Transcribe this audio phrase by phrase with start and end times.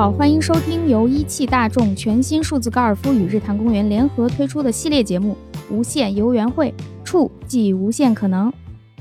[0.00, 5.36] 好，欢迎收听由一汽大众全新数字高尔夫与日坛公园联合推出的系列节目
[5.74, 6.72] 《无限游园会》，
[7.04, 8.50] 触即无限可能。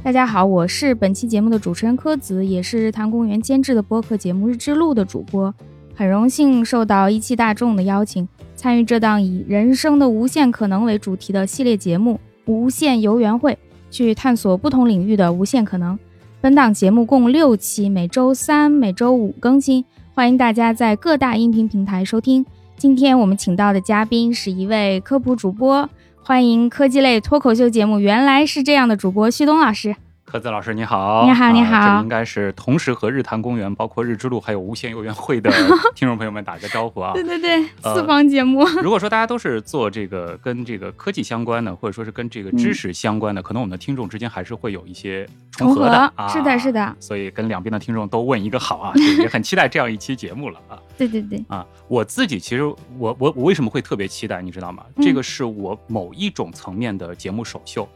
[0.03, 5.55] 大家好，我是本期节目的主持人柯子，也是日坛公园监制的播客节目《日之路》的主播。
[5.95, 8.27] 很荣幸受到一汽大众的邀请，
[8.57, 12.19] 参与这档以人生的无限可能为主题的系列节目
[12.51, 13.53] 《无限游园会》，
[13.89, 15.97] 去探索不同领域的无限可能。
[16.41, 19.85] 本档节目共六期，每周三、每周五更新。
[20.19, 22.45] 欢迎大家在各大音频平台收听。
[22.75, 25.89] 今天我们请到的嘉宾是一位科普主播，
[26.21, 29.95] 欢迎科技类脱口秀节目《原来是这样的》主播旭东老师。
[30.29, 35.49] 柯子老师你好，你好你好，这应该是同时和日坛公园、包括日之路还有无限游园会的
[35.95, 37.13] 听众朋友们打个招呼啊！
[37.13, 38.63] 对对对，四方节目。
[38.83, 46.27] 如果说大家都是做这个跟这个科技相关的，或者说是跟这个知识相关的，可能我们的听众之间还是会有一些重合的啊。
[46.27, 46.95] 是的，是的。
[46.99, 50.77] 所以跟两边的听众都问一个好啊，也很期待这样一期节目了啊。
[50.95, 51.43] 对对对。
[51.47, 54.83] 啊，我自己其实我我我为什么会特别期待，你知道吗？
[55.01, 57.89] 这个是我某一种层面的节目首秀。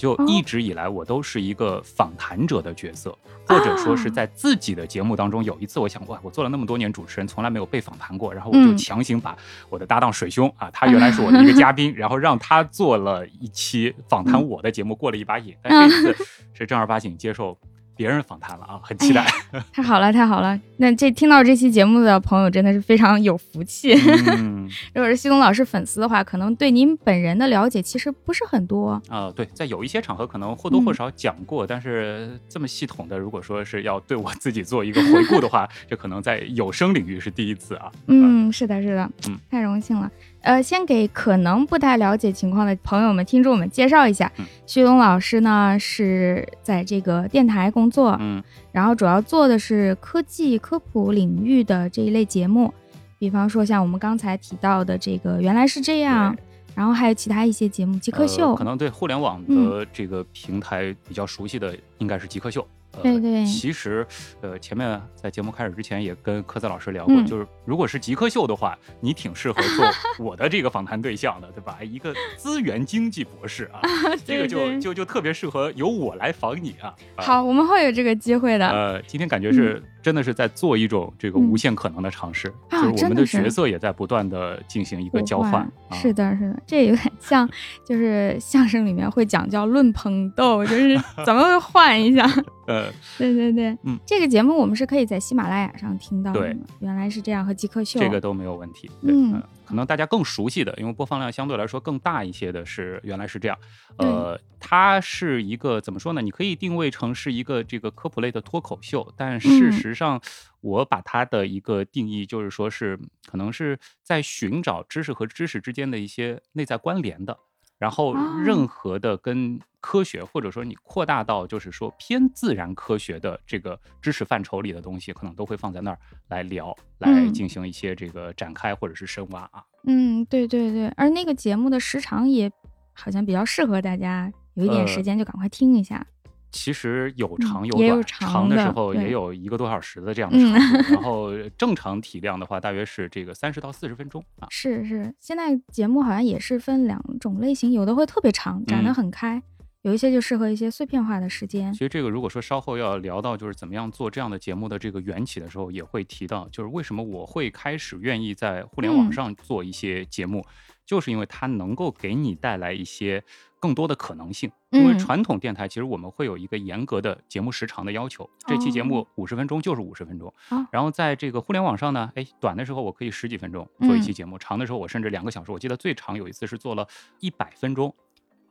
[0.00, 3.14] 就一直以来，我都是一个访谈者的角色，
[3.46, 9.36] 或者说是在自己的节目当中，有一次我想，哇，我做了那么多年主持人，从来没有被访谈过，然后我就强行把
[9.68, 17.58] 我的搭档水兄啊，他原来是我的一个嘉宾， 然后让他做了一期访谈我的节目，过了一把瘾，但这次是正儿八经接受。
[18.00, 19.26] 别人访谈了啊，很期待。
[19.70, 20.58] 太好了，太好了！
[20.78, 23.92] 那这听到这期节目的朋友真的是非常有福气。
[24.94, 29.30] 如果是西东老师粉丝的话，可能对您本人的了解其实不是很多啊。
[29.36, 37.92] 对，在有一些场合可能或多或少讲过，但是这么系统的，如果说是要对我自己做一个回顾的话， 这可能在有声领域是第一次啊。
[38.06, 40.10] 嗯，是的，是的，嗯，太荣幸了。
[40.42, 44.30] 呃，先给可能不太了解情况的朋友们、听众们介绍一下，
[44.66, 48.42] 徐东老师呢是在这个电台工作，嗯，
[48.72, 52.72] 然后主要做的是科技科普领域的这一类节目，
[53.18, 56.34] 比方说像我们刚才提到的这个原来是这样，
[56.74, 62.66] 然后还有其他一些节目，极客秀，可能对互联网的这个平台比较熟悉的应该是极客秀。
[63.02, 64.06] 对对，其实，
[64.40, 69.86] 呃，前面在节目开始之前也跟科子老师聊过，就是如果是极客秀的话，你挺适合做
[70.24, 71.78] 我的这个访谈对象的，对吧？
[71.82, 73.80] 一个资源经济博士啊，
[74.26, 76.94] 这个就就就特别适合由我来访你啊。
[77.16, 78.68] 好，我们会有这个机会的。
[78.68, 79.82] 呃，今天感觉是。
[80.02, 85.70] 真的是在做一种这个无限可能的尝试，就是我们的角色也在不断的进行一个交换。
[85.92, 87.48] 是的，是的，这有点像，
[87.84, 92.24] 就是相声里面会讲叫论捧逗，就是 怎么会换一下？
[92.66, 96.56] 呃，对对对，嗯，这个节目我们是可以在喜马拉雅上听到的。
[96.78, 98.90] 原来是这样，和极客秀这个都没有问题。
[99.02, 99.42] 嗯。
[99.70, 103.56] 可能大家更熟悉的，因为播放量相对来说更大一些的是，原来是这样。
[103.98, 106.20] 呃，它是一个怎么说呢？
[106.20, 110.20] 你可以定位成是一个这个科普类的脱口秀，但事实上，
[110.60, 117.38] 我把它的一个定义就是说是可能是在寻找知识和知识之间的一些内在关联的。
[117.80, 118.12] 然后，
[118.44, 125.98] 任何的跟科学，或者说你扩大到就是说偏自然科学的这个知识范畴里的东西，可能都会放在那儿
[126.28, 129.64] 来聊，来进行一些这个展开或者是深挖啊。
[129.84, 132.52] 嗯，对对对，而那个节目的时长也
[132.92, 136.06] 好像比较适合大家，有一点时间就赶快听一下。
[136.50, 144.48] 其实有长有短，长的时候也有一个多小时的这样的长度，然后正常体量的话，大约是这个三十到四十分钟啊。
[144.50, 149.42] 是是，现在节目好像也是分两种类型，有的会特别长，展得很开，
[149.82, 151.72] 有一些就适合一些碎片化的时间。
[151.72, 160.44] 其实这个如果说稍后要聊到就是怎么样做这样的节目的这个缘起的时候，也会提到，就是为什么我会开始愿意在互联网上做一些节目，
[160.84, 163.22] 就是因为它能够给你带来一些。
[163.60, 170.32] 更多的可能性，因为传统电台其实我们会有一个严格的节目时长的要求，这期节目五十分钟就是五十分钟。
[170.72, 175.52] 然后在这个互联网上呢，哎，短的时候我可以十几分钟做一期节目，长的时候我甚至两个小时。
[175.52, 176.88] 我记得最长有一次是做了
[177.20, 177.94] 一百分钟，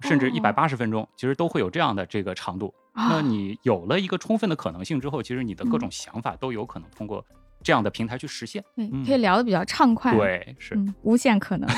[0.01, 2.73] 甚至一百八十分钟，其实都会有这样的这个长度。
[2.93, 7.25] 那你有了一个充分的可能性之后，其实你的各种想法都有可能通过
[7.63, 8.63] 这样的平台去实现。
[8.75, 10.13] 对，可以聊得比较畅快。
[10.15, 11.69] 对，是无限可能。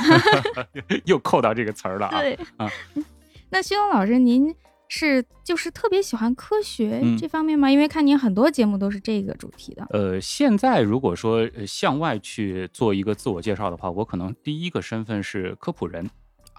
[1.05, 2.19] 又扣到这个词儿了啊！
[2.21, 2.69] 对啊。
[3.51, 4.55] 那徐东老师，您
[4.87, 7.69] 是就是特别喜欢科学这方面吗？
[7.69, 9.85] 因为看您很多节目都是这个主题的。
[9.89, 16.09] 呃，现在如果说向外去做一个自我介绍的话，我可能第一个身份是科普人，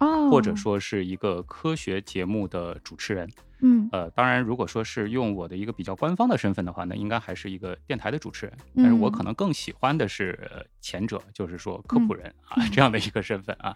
[0.01, 3.27] 哦，或者说是一个科学节目的主持人。
[3.65, 8.55] 嗯，呃，当然，如果说是用我的一个比较官方的身份的话，那应该还是一个电台的主持人。
[8.77, 13.73] 但是我可能更喜欢的是前者，就是说科普人啊这样的一个身份啊。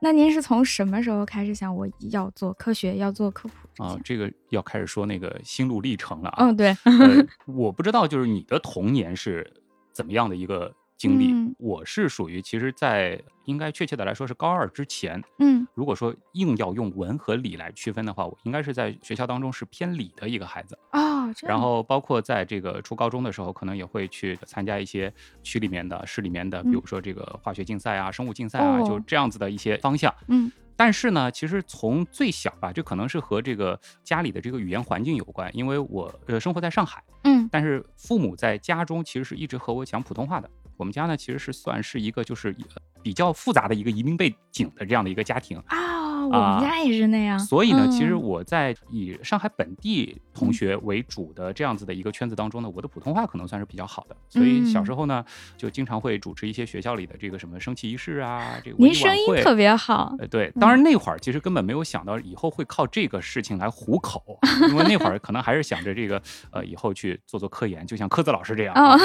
[0.00, 3.98] 那您是从什么时候开始想我要做科学，要做科普啊？
[4.04, 6.46] 这个要开始说那个心路历程了啊。
[6.46, 6.76] 嗯，对。
[7.46, 9.50] 我不知道，就是你的童年是
[9.92, 11.32] 怎么样的一个经历。
[11.32, 20.78] 嗯我是属于其实，在应该确切的来说是高二之前，嗯如果说硬要用文和理来区分的话，我应该是在学校当中是偏理的一个孩子。
[20.92, 25.12] 哦，然后包括在这个初高中的时候，可能也会去参加一些
[25.42, 30.14] 区里面的、市里面的，比如说这个化学竞赛啊、生物竞赛啊，就这样子的一些方向。
[30.28, 40.48] 嗯但是呢，其实从最小吧，这可能是和这个家里的这个语言环境有关，因为我呃生活在上海，嗯但是父母在家中其实是一直和我讲普通话的。
[40.78, 42.56] 我们家呢，其实是算是一个就是
[43.02, 45.58] 比较复杂的一个移民背景的这样的一个家庭。
[45.66, 45.97] 啊，
[46.30, 47.38] 我们家也是那样。
[47.38, 54.16] 所以呢，嗯其实我在以上海本地同学为主的这样子的一个圈子当中呢，我的普通话可能算是比较好的。
[54.28, 55.24] 所以小时候呢，
[55.56, 58.94] 就经常会主持一些学校里的这个什么升旗仪式啊，这个文您。
[58.94, 64.38] 声音特别好，呃，对，当然那会儿其实根本没有想到以后会靠这个事情来糊口，
[64.68, 66.20] 因为那会儿可能还是想着这个
[66.50, 68.74] 呃以后去做做科研，就像科子老师这样。
[68.74, 69.00] 啊哦，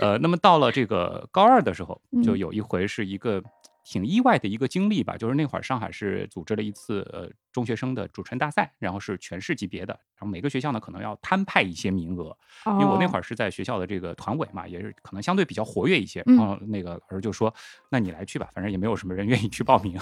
[0.00, 3.42] 呃，那么到了这个高二的时候，就嗯有一回是一个
[3.88, 12.36] 挺意外的一个经历吧，就是那会儿上海市组织了一次呃中学生的主持人大赛，然后是全市级别的，然后每个学校呢可能要摊派一些名额，
[12.66, 16.22] 因为我那会儿儿是在学校的这个团委嘛，也是可能相对比较活跃一些。
[16.26, 17.52] 嗯然后那个老师就说
[17.90, 19.98] ：“那你来去吧，反正也没有什么人愿意去报名。”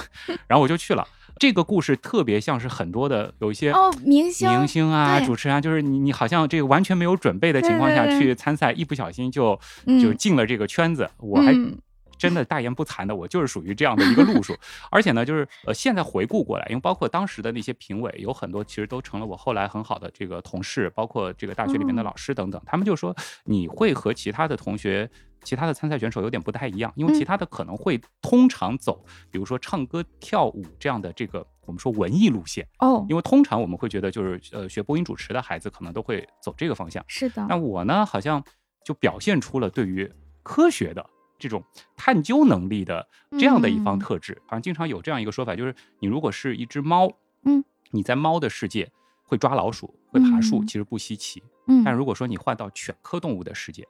[0.47, 1.06] 然后我就去了。
[1.38, 11.09] 这个故事特别像是很多的有一些哦，明星明星啊、主持人啊，就是你你好像这个完全没有准备的情况下去参赛，一不小心就嗯就进了这个圈子。
[11.19, 11.79] 我还嗯
[12.18, 14.56] 真的大言不惭的，我就是属于这样的一个路数。
[14.90, 23.14] 而且呢，就是呃，现在回顾过来，因为包括当时的那些评委，有很多其实都成了我后来很好的这个同事，包括这个大学里面的哦老师等等，他们就说
[23.44, 25.08] 你会和其他的同学。
[25.44, 37.04] 其他的参赛选手有点不太一样，因为嗯其他的可能会通常走，比如说唱歌、跳舞这样的这个我们说文艺路线，哦，因为通常我们会觉得就是呃学播音主持的孩子可能都会走这个方向。
[37.06, 38.42] 是的，那我呢，好像
[38.84, 40.10] 就表现出了对于
[40.42, 41.06] 科学的
[41.38, 41.62] 这种
[41.97, 44.41] 探究能力的这样的一方嗯特质。
[44.47, 47.11] 好像经常有这样一个说法，就是你如果是一只猫，
[47.44, 48.91] 嗯，你在猫的世界
[49.23, 51.43] 会抓老鼠、会爬树，嗯其实不稀奇。
[51.67, 53.87] 嗯但如果说你换到犬科动物的世界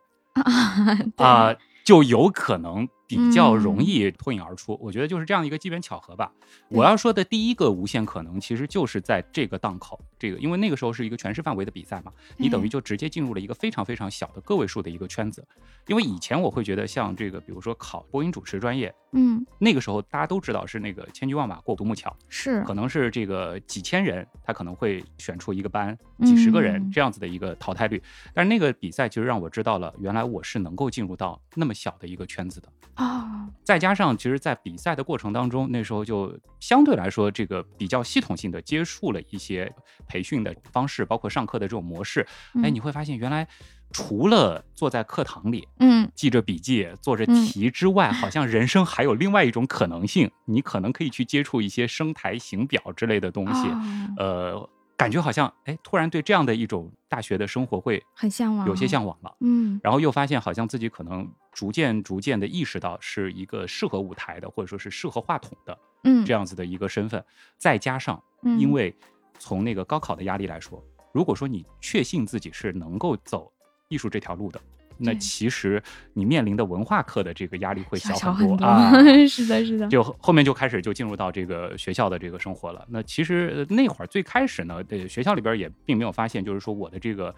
[1.17, 1.55] 啊、
[1.87, 4.77] 就有可能比较容嗯易脱颖而出。
[4.83, 6.33] 我觉得就是这样一个机缘巧合吧。
[6.69, 15.47] 我要说的第一个无限可能，其实就是在这个档口，这个因为那个时候是一个全市范围的比赛嘛，你等于哎就直接进入了一个非常非常小的个位数的一个圈子。
[15.87, 28.03] 因为以前我会觉得像这个，比如说考播音主持专业，嗯那个时候大家都知道是那个千军万马过独木桥，是可能是这个几千人，他可能会选出一个班，几十个人嗯这样子的一个淘汰率。
[28.35, 32.69] 但是那个比赛其实让我知道了，原来我是能够进入到那么小的一个圈子的。
[32.95, 39.71] 啊，再加上，其实，在比赛的过程当中，那时候就相对来说，这个比较系统性的接触了一些
[40.09, 42.27] 培训的方式，包括上课的这种模式。
[42.55, 43.47] 哎，嗯你会发现，原来
[43.93, 53.69] 除了坐在课堂里嗯记着笔记、做着嗯题之外，好像人生还有另外一种可能性，你可能可以去接触一些声台形表之类的东西。
[53.69, 59.37] 哦呃，感觉好像，哎，突然对这样的一种大学的生活会很向往，有些，向往了。
[59.41, 59.79] 嗯。
[59.83, 66.25] 然后又发现好像自己可能逐渐逐渐的意识到是一个适合舞台的，或者说是适合话筒的嗯。
[66.25, 67.23] 这样子的一个身份，
[67.59, 68.59] 再加上嗯。
[68.59, 68.95] 因为
[69.39, 73.53] 从那个高考的压力来说，如果说你确信自己是能够走
[73.89, 74.59] 艺术这条路的，
[74.99, 78.93] 那其实你面临的文化课的这个压力会小小很多，多啊。
[79.27, 82.85] 是的，是的，就后面就开始就进入到这个学校的这个生活了。
[82.89, 87.35] 那其实呃那会儿最开始呢，对学校里边也并没有发现，就是说我的这个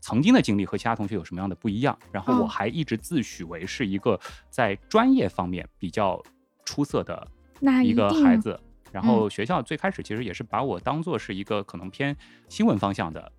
[0.00, 1.98] 曾经的经历和其他同学有什么样的不一样。
[2.12, 4.18] 然后我哦还一直自诩为是一个
[4.50, 6.22] 在专业方面比较
[6.64, 7.26] 出色的
[7.84, 8.58] 一个孩子。
[8.90, 12.16] 然后学校最开始其实也是把我当做是一个可能偏
[12.48, 13.30] 新闻方向的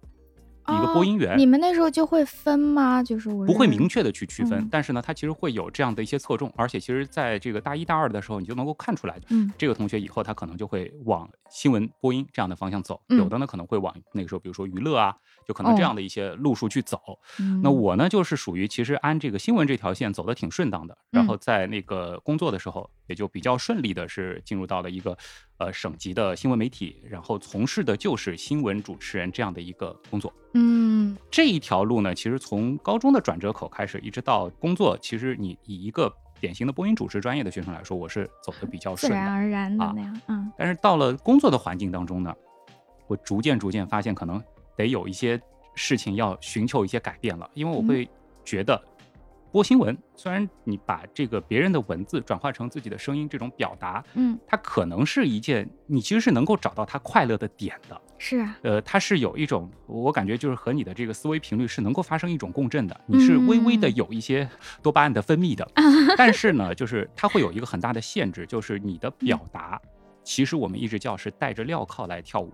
[0.75, 1.33] 一个播音员。
[1.33, 3.01] 哦你们那时候就会分吗？
[3.01, 15.15] 就是我不会明确的去区分，嗯但是呢，它其实会有这样的一些侧重，而且其实在这个大一大二的时候，你就能够看出来，嗯这个同学以后他可能就会往新闻播音这样的方向走，嗯有的呢可能会往那个时候，比如说娱乐啊，
[15.47, 16.99] 就可能这哦样的一些路数去走。
[17.39, 25.17] 嗯那我呢，就是属于其实按这个新闻这条线走的挺顺当的，然嗯后在那个工作的时候，也就比较顺利的是进入到了一个
[25.59, 30.33] 呃省级的新闻媒体，然后从事的就是新闻主持人这样的一个工作。
[30.53, 39.31] 嗯这一条路呢，其实从高中的转折口开始，一直到工作，其实你以一个典型的播音主持专业的学生来说，我是走的比较顺自然。
[39.31, 42.33] 而然的啊那样，嗯但是到了工作的环境当中呢，
[43.07, 44.41] 我逐渐逐渐发现，可能
[44.75, 45.39] 得有一些
[45.75, 48.09] 事情要寻求一些改变了，因为我嗯会
[48.43, 48.81] 觉得。
[49.51, 57.99] 播新闻，虽然你把这个别人的文字转化成自己的声音，这种表达，嗯，它可能是一件你其实是能够找到它快乐的点的。
[58.19, 64.47] 是啊，呃，它是有一种，我感觉就是和你的这个思维频率是能够发生一种共振的，你是微微的有一些
[64.83, 65.67] 多巴胺的分泌的，
[66.15, 69.81] 但是呢，就是它会有一个很大的限制，就是你的表达，
[70.23, 72.53] 其实我们一直叫是带着镣铐来跳舞。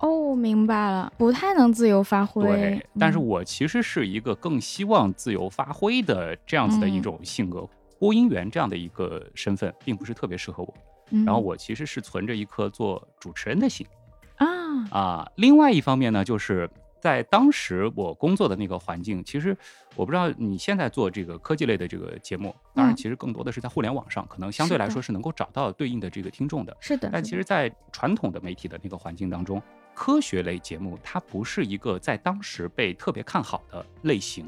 [0.00, 2.42] 哦，明白了，不太能自由发挥。
[2.44, 7.68] 对，但是嗯我其实是一个更希望自由发挥的这样子的一种性格。
[7.98, 10.74] 播音员这样的一个身份，并不是特别适合我。
[11.10, 13.86] 嗯然后我其实是存着一颗做主持人的心
[14.36, 14.46] 啊，
[14.90, 15.32] 啊。
[15.36, 19.54] 另外一方面呢，就是在当时我工作的那个环境，其实
[19.96, 29.60] 我不知道你现在做这个科技类的这个节目，当然嗯其实更多的是在互联网上，可能相对来说是能够找到对应的这个听众的，是的但其实，在传统的媒体的那个环境当中，
[30.00, 34.46] 科学类节目它不是一个在当时被特别看好的类型，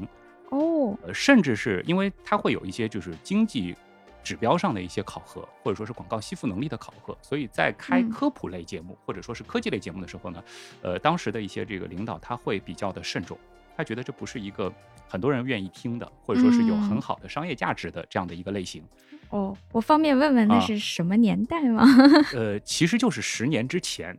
[0.49, 3.75] 哦，呃，甚至是因为它会有一些就是经济
[4.23, 10.43] 指标上的一些考核，或者说是广告吸附能力的考核，所以在开嗯科普类节目、或者说是科技类节目的时候呢，
[10.81, 13.37] 呃，当时的一些这个领导他会比较的慎重，
[13.77, 14.73] 他觉得这不是一个
[15.07, 18.83] 很多人愿意听的，或者说是有很嗯好的商业价值的这样的一个类型。
[19.29, 21.85] 哦，我方便问问那啊是什么年代吗？
[22.33, 24.17] 呃，其实就是十年之前，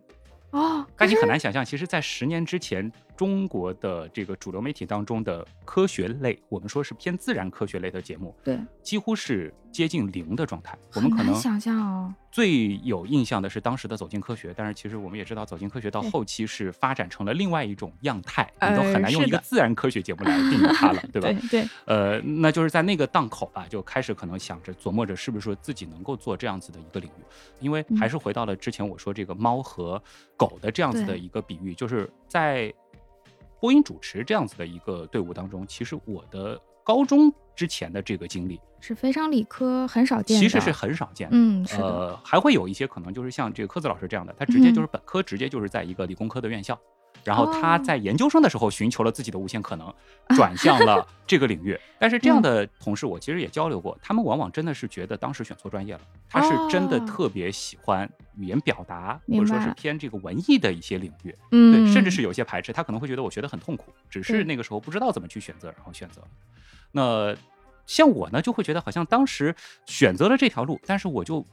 [0.55, 10.77] 哦，但你很难想象，其实，在十年之前，中国的这个主流媒体当中的科学类，我们说是偏自然科学类的节目，对，几乎是接近零的状态。
[10.95, 12.15] 我们可能想象哦。
[12.31, 21.29] 最有印象的是当时的《走进科学》，但是其实我们也知道，《走进科学》到后期是发展成了另外一种样态，呃你都很难用一个自然科学节目来定义它了， 对吧？
[21.49, 27.23] 对对，呃，那就是在那个档口吧，就开始可能想着琢磨着是不是说自己能够做这样子的一个领域，
[27.61, 30.03] 因为还是回到了之前我说这个猫和
[30.37, 32.75] 狗的这样子的一个比喻，就是在
[33.65, 41.35] 播音主持这样子的一个队伍当中，其实我的高中之前的这个经历是非常理科很少见的，其实是很少见的。
[41.35, 44.75] 嗯，是的，呃，还会有一些可能就是像这个科子老师这样的，他直接嗯。
[44.75, 46.79] 就是本科直接就是在一个理工科的院校，
[47.25, 49.91] 然后他哦在研究生的时候寻求了自己的无限可能，
[50.37, 51.75] 转向了 这个领域。
[51.99, 52.43] 但是这样嗯。
[52.43, 57.07] 的同事我其实也交流过，他们往往真的是觉得当时选错专业了，他是真的哦。
[57.07, 58.07] 特别喜欢
[58.37, 66.29] 语言表达，或者说是偏这个文艺的一些领域，嗯，对，甚至是有些排斥，他可能会觉得我学得很痛苦，只是那个时候不知道怎么去选择，然后选择了。
[66.93, 67.37] 那
[67.87, 69.55] 像我呢，就会觉得好像当时
[69.87, 71.47] 选择了这条路，但是我就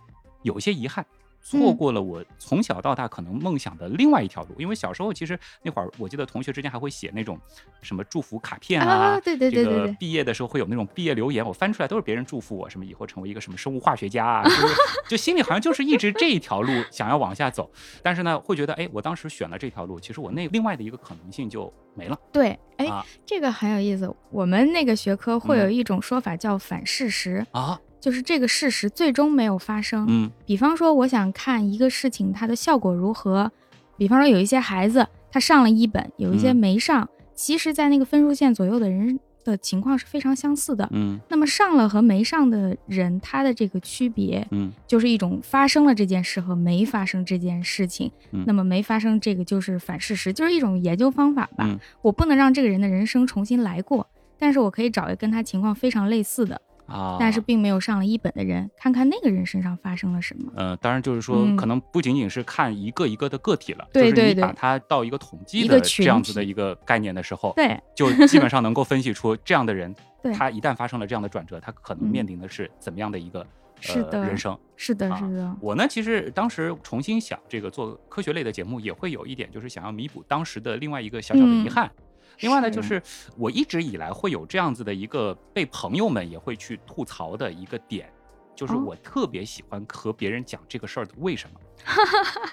[0.44, 1.06] 有一些遗憾，
[1.42, 4.50] 错嗯过了我从小到大可能梦想的另外一条路。
[4.58, 7.40] 因为小时候其实那会儿，我记得同学之间还会写那种
[7.82, 14.76] 什么祝福卡片啊对对对这个对对毕业的时候会有那种毕业留言，我翻出来都是别人祝福我什么以后成为一个什么生物化学家啊，就是
[15.10, 17.70] 就心里好像就是一直这一条路想要往下走，
[18.04, 22.18] 但是呢，会觉得哎，我当时选了这条路，其实我那另外的一个可能性就没了。
[22.32, 24.14] 对，哎，啊这个很有意思。
[24.30, 30.06] 我们那个学科会有嗯一种说法叫反事实，啊，就是这个事实最终没有发生。
[30.10, 33.50] 嗯比方说，我想看一个事情它的效果如何。
[33.98, 40.90] 比方说，有一些孩子他上了一本，有一些嗯没上，其实，在那个分数线左右的人的情况是非常相似的。
[40.92, 48.12] 嗯那么上了和没上的人，他的这个区别，嗯就是一种发生了这件事和没发生这件事情。
[48.32, 51.66] 嗯那么没发生这个就是反事实，就是一种研究方法吧。
[51.68, 54.08] 嗯我不能让这个人的人生重新来过，
[54.40, 56.60] 但是我可以找一个跟他情况非常类似的，
[56.92, 60.52] 啊，但是并没有上了一本的人，看看那个人身上发生了什么。
[60.56, 73.46] 呃，当然就是说，嗯可能不仅仅是看一个一个的个体了，对对对就是你把它到一个统计的这样子的一个概念的时候，对就基本上能够分析出这样的人， 对他一旦发生了这样的转折，他可能嗯面临的是怎么样的一个、
[73.80, 74.58] 是的呃、人生。
[74.76, 81.92] 是的，啊是的，我呢，其实当时重新想这个做科学类的节目，也会有一点就是想要弥补当时的另外一个小小的遗嗯憾。
[82.40, 83.04] 另外呢，就是是
[83.38, 88.12] 我一直以来会有这样子的一个被朋友们也会去吐槽的一个点，
[88.56, 91.60] 就是哦我特别喜欢和别人讲这个事儿的为什么。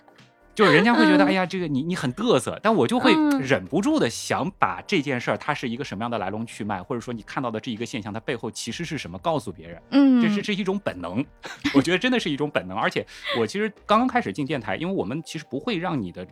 [0.54, 9.80] 就是人家会觉得，嗯哎呀，这个你你很嘚瑟，但我就会嗯忍不住的想把这件事儿它是一个什么样的来龙去脉，或者说你看到的这一个现象，它背后其实是什么，告诉别人。
[9.90, 11.24] 嗯，这是是一种本能，
[11.74, 12.76] 我觉得真的是一种本能。
[12.76, 13.06] 而且
[13.38, 16.26] 我其实刚刚开始进电台，因为我们其实不会让你的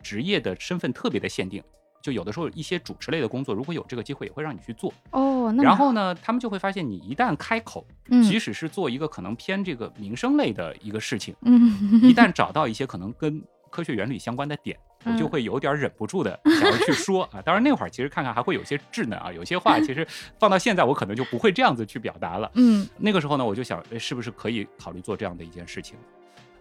[0.00, 1.60] 职业的身份特别的限定，
[2.02, 4.92] 就有的时候一些主持类的工作，如果有这个机会，也会让你去做。
[5.12, 17.40] 哦，那然后呢，他们就会发现你一旦开口，嗯即使是做一个可能偏这个民生类的一个事情，嗯，一旦找到一些可能跟科学原理相关的点，我就嗯会有点忍不住的想要去说啊。
[17.40, 20.06] 当然那会儿其实看看还会有些稚嫩啊，有些话其实
[20.38, 22.50] 放到现在我可能就不会这样子去表达了。
[22.54, 25.96] 嗯那个时候呢，我就想，哎，是不是可以考虑做这样的一件事情？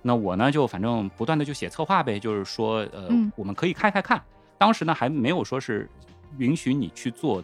[0.04, 4.20] 那我呢，就反正不断的就写策划呗，就是说，呃，嗯我们可以开开看。
[4.62, 5.90] 当时呢，还没有说是
[6.38, 7.44] 允许你去做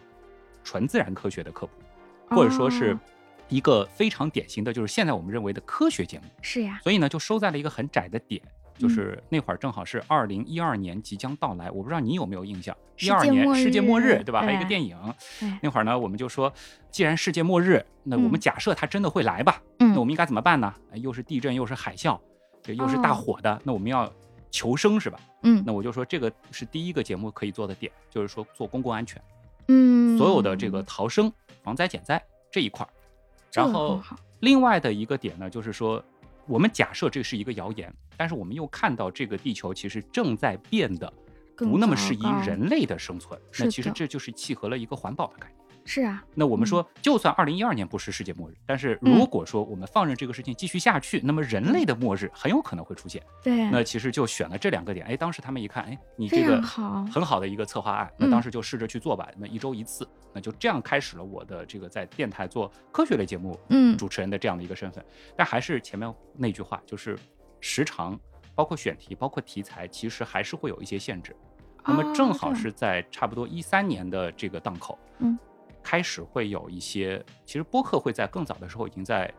[0.62, 3.00] 纯自然科学的科普，或者说是哦
[3.48, 6.26] 一个非常典型的，就是现在我们认为的科学节目。
[6.42, 8.40] 是呀，所以呢，就收在了一个很窄的点。
[8.76, 14.40] 就是那会儿正好是二零一二年即将到来，我不知道你有没有印象，一世二年世界末日对吧？
[14.40, 14.96] 还有一个电影，
[15.60, 16.52] 那会儿呢，我们就说，
[16.88, 20.72] 既然世界末日，那我们嗯假设它真的会来吧，嗯那我们应该怎么办呢？
[20.92, 22.16] 哎又是地震，又是海啸，
[22.62, 24.08] 这又是大哦火的，那我们要
[24.50, 25.18] 求生是吧？
[25.42, 29.22] 嗯那我就说这个是第一个节目可以做的点，就是说做公共安全，
[29.68, 32.90] 嗯，所有的这个逃生、防灾减灾这一块儿。
[33.50, 34.02] 这个然后
[34.40, 36.02] 另外的一个点呢，就是说，
[36.46, 41.12] 我们假设这是一个谣言，但是我们又看到这个地球其实正在变得
[41.56, 43.38] 不那么适宜人类的生存。
[43.58, 45.67] 那其实这就是契合了一个环保的概念。
[45.88, 53.22] 是啊，那我们说，就算二零一二年不是世界末日，但是如嗯果说我们放任这个事情继续下去，那么人类的末日很有可能会出现。
[53.42, 55.06] 对，那其实就选了这两个点。
[55.06, 59.26] 哎，当时他们一看，哎，你这个好很好的一个策划案，那嗯当时就试着去做吧。
[59.38, 65.02] 那一周一次，那就这样开始了我的这个在电台做科学类节目嗯主持人的这样的一个身份。
[65.34, 67.18] 但还是前面那句话，就是
[67.60, 68.18] 时长，
[68.54, 71.34] 包括选题，包括题材，其实还是会有一些限制。
[71.86, 75.38] 那么哦正好是在差不多一三年的这个档口，嗯，
[75.82, 79.32] 开始会有一些，其实播客会在更早的时候已经在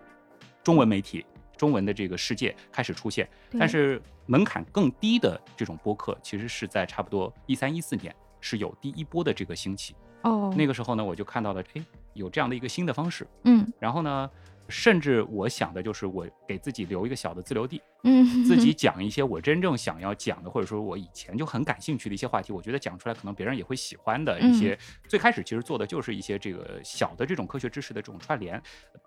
[0.64, 1.26] 中文媒体、
[1.58, 3.30] 中文的这个世界开始出现，
[3.60, 9.96] 但是门槛更低的这种播客，其实是在差不多一三一四年是有第一波的这个兴起。
[10.24, 13.26] 哦，那个时候呢，我就看到了，哎，有这样的一个新的方式。
[13.44, 14.30] 嗯然后呢，
[14.70, 24.78] 甚至我想的就是我给自己留一个小的自留地，嗯，自己 讲一些我真正想要讲的，或者说我以前就很感兴趣的一些话题，我觉得讲出来可能别人也会喜欢的一些。
[25.08, 28.62] 最开始其实做的就是一些这个小的这种科学知识的这种串联，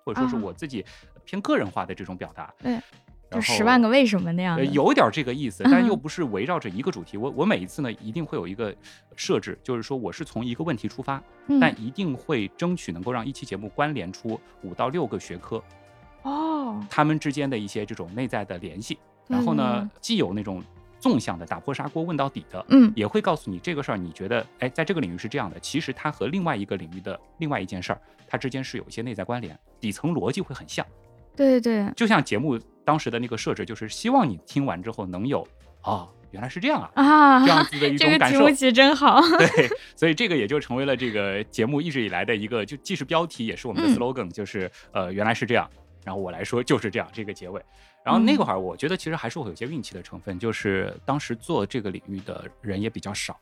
[0.04, 0.84] 或者说是啊我自己
[1.24, 2.52] 偏个人化的这种表达。
[2.58, 2.78] 对，
[3.32, 7.16] 就然十万后个为什么那样有点儿这个意思，但又嗯不是围绕着一个主题。
[7.16, 8.74] 我我每一次呢，一定会有一个
[9.16, 15.62] 设置，就是说我是从一个问题出发，嗯但一定会争取能够让一期节目关联出五到六个学科，
[16.22, 18.98] 哦，他们之间的一些这种内在的联系。
[19.28, 20.62] 然后呢对，既有那种
[20.98, 30.84] 纵向的打破砂锅问到底的，嗯也会告诉你这个事儿，你觉得哎，在这个领域是这样的，其实它和另外一个领域的另外一件事儿，它之间是有一些内在关联，底层逻辑会很像。
[31.34, 35.46] 对对对就像节目当时的那个设置，就是希望你听完之后能有
[35.84, 38.56] 哦，原来是这样啊，啊，这样子的一种 感受个题目。
[38.56, 43.94] 其实真好，对，所以这个也就成为了这个节目一直以来的一个，就既是标题，也是我们的嗯。
[43.96, 45.68] slogan，、就是呃原来是这样，
[46.04, 47.60] 然后我来说就是这样这个结尾。
[48.04, 48.36] 然后那嗯。
[48.36, 53.38] 个会儿，我觉得其实还是会有些运气的成分，就是当时做这个领域的人也比较少，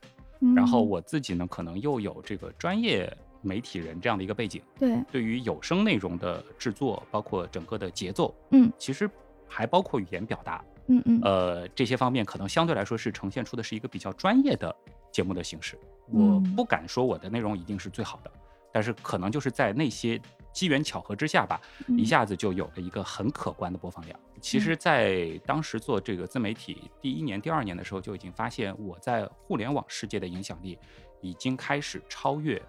[0.55, 9.09] 然后嗯我自己呢可能又有这个专业媒体人这样的一个背景，对，对于有声内容的制作，包括整个的节奏，嗯，其实
[9.51, 14.75] 还包括语言表达，嗯嗯呃，这些方面可能相对来说是呈现出的是一个比较专业的
[15.13, 15.77] 节目的形式。
[16.07, 18.31] 我嗯不敢说我的内容一定是最好的，
[18.73, 20.21] 但是可能就是在那些
[20.53, 24.19] 机缘巧合之下吧，嗯一下子就有了一个很可观的播放量。
[24.41, 30.79] 其实，在当时做这个自媒体第一年、第二年的时候，就已经发现我在互联网世界的影响力
[31.21, 32.61] 已经开始超越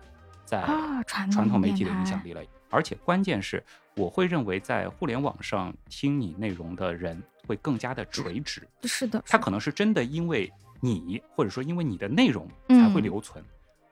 [0.43, 2.41] 在啊传统媒体的影响力了。
[2.69, 3.63] 而且关键是，
[3.95, 13.43] 我会认为在互联网上听你内容的人会更加的垂直，是的，他可能是真的因为你，或者说因为你的内容才会嗯留存。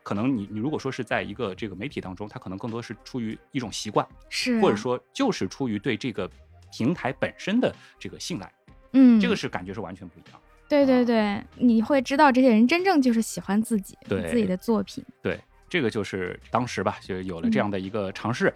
[0.02, 6.28] 可能你你如果说是在一个这个媒体当中，它可能更多是出于一种习惯，是，或者说就是出于对这个
[6.72, 8.52] 平台本身的这个信赖，
[8.94, 10.42] 嗯，这个是感觉是完全不一样。
[10.68, 11.06] 对对啊。
[11.06, 17.52] 对，你会知道这些人真正就是喜欢自己对自己的作品，对，这个就是当时吧，就有了嗯。
[17.52, 18.52] 这样的一个尝试，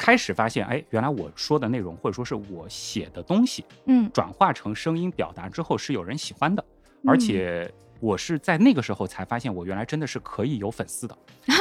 [0.00, 6.64] 开始发现，哎，原来我说的内容或者说是我写的东西，嗯转化成声音表达之后是有人喜欢的，
[7.02, 11.14] 嗯而且我是在那个时候才发现，我原来真的是可以有粉丝的。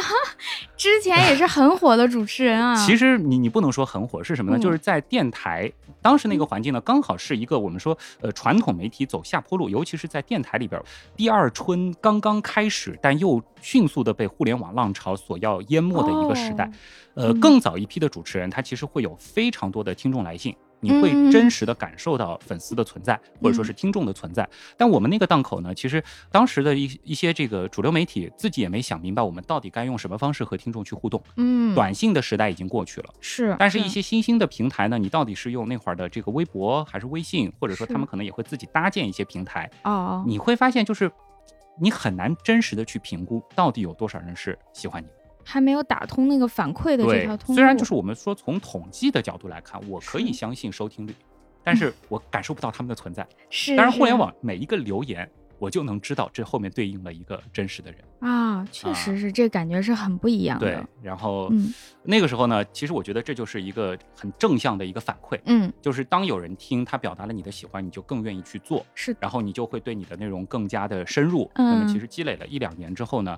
[0.77, 4.57] 之前也是很火的主持人啊，其实你你不能说很火是什么呢？
[4.57, 5.71] 嗯就是在电台
[6.01, 10.81] 当时那个环境呢，刚好是一个我们说呃传统媒体走下坡路，尤其是在电台里边，
[11.15, 16.65] 第二春刚刚开始，但又迅速的被互联网浪潮所要淹没的一个时代。
[16.65, 16.71] 哦
[17.15, 20.55] 呃，嗯更早一批的主持人，他其实会有非常多的听众来信。
[20.79, 24.47] 你会真实的感受到粉丝的存在，或者说是听众的存在。
[24.77, 31.21] 但我们那个档口呢，其实当时的一一些这个主流媒体自己也没想明白，我们到底该用什么方式和听众去互动。
[31.37, 41.11] 嗯短信的时代已经过去了，是，但是一些新兴的平台呢，你到底是用那会儿的这个微博还是微信，或者说他们可能也会自己搭建一些平台，哦，你会发现就是
[41.79, 45.13] 你很难真实的去评估到底有多少人是喜欢你的。
[45.49, 51.15] 还没有打通那个反馈的这条，通路，虽然就是我们说从统计的角度来看，我可以相信收听率，
[51.63, 53.27] 但是我感受不到他们的存在。
[53.49, 57.99] 是，当然，互联网每一个留言我就能知道这后面对应了一个真实的人。
[58.19, 60.65] 啊，确实是，这感觉是很不一样的。
[60.67, 71.49] 对，然后嗯那个时候呢，其实我觉得这就是一个很正向的一个反馈，嗯，就是当有人听他表达了你的喜欢，你就更愿意去做，是，然后你就会对你的内容更加的深入。
[71.55, 73.37] 嗯那么其实积累了一两年之后呢，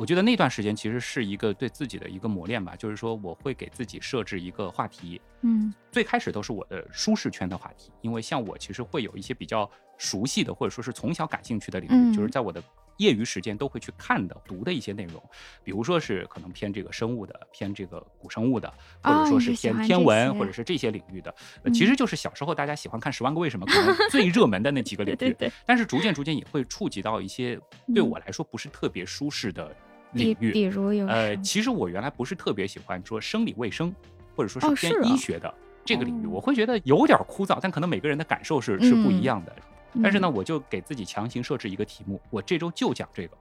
[0.00, 5.74] 我觉得那段时间其实是一个对自己的一个磨练吧，就是说我会给自己设置一个话题，嗯。
[5.92, 12.62] 最开始都是我的舒适圈的话题，因为像我其实会有一些比较熟悉的，或者说是从小感兴趣的领域，嗯就是在我的
[12.96, 15.22] 业余时间都会去看的、读的一些内容，
[15.62, 21.34] 比如说是可能偏这个生物的、偏这个古生物的，或者说是偏天文或者是这些领域的。
[21.62, 21.86] 呃其嗯。
[21.88, 25.16] 实就是小时候大家喜欢看《十万个为什么》，可能最热门的那几个领 域。
[25.16, 27.60] 对对对但是逐渐逐渐也会触及到一些
[27.94, 29.74] 对嗯我来说不是特别舒适的比
[30.12, 30.52] 领域。
[30.52, 33.94] 比如有呃，其实我原来不是特别喜欢说生理卫生，
[34.36, 35.52] 或者说哦是偏医学的
[35.84, 39.54] 这个领域，哦我会觉得有点枯燥，但可能每个人的感受是是不一嗯样的。
[40.02, 43.36] 但是呢，嗯我就给自己强行设置一个题目，我这周就讲这个。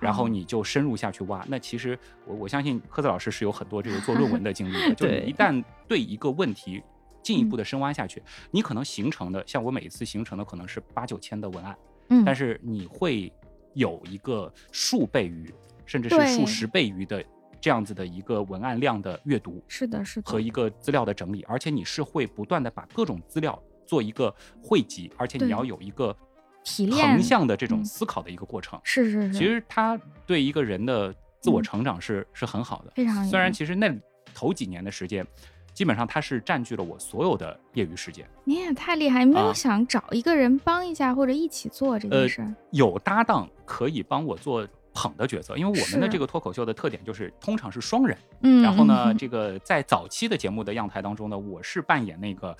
[0.00, 1.96] 然后哦你就深入下去挖，那其实
[2.26, 6.82] 我我相信科子老师是有很多这个做论文的经历的， 就你一旦对一个问题
[7.22, 8.20] 进一步嗯的深挖下去，
[8.50, 11.76] 你可能形成的，像我每一次形成的可能是八九千的文案，
[12.08, 13.32] 嗯，但是你会
[13.74, 15.48] 有一个数倍于，
[15.92, 17.22] 甚至是数十倍于的
[17.60, 26.16] 这样子的一个文案量的阅读是的，是的，和一个资料的整理，而且你是会不断的把各种资料做一个汇集，而且你要有一个
[26.64, 28.80] 提炼横向的这种嗯思考的一个过程。
[28.82, 32.92] 是是是，其实它对一个人的自我嗯成长是、是很好的。
[32.94, 33.94] 非常虽然其实那
[34.34, 35.26] 头几年的时间，
[35.74, 38.26] 基本上它是占据了我所有的业余时间。
[38.44, 42.54] 你也太厉害，没有啊想找一个人帮一下或者一起做这件呃事儿。
[42.70, 48.16] 有搭档可以帮我做捧的角色，因为我们的这个脱口秀的特点就是通常是双人。
[48.42, 52.56] 嗯，然后呢，嗯这个在早期的节目的样台当中呢，我是扮演那个。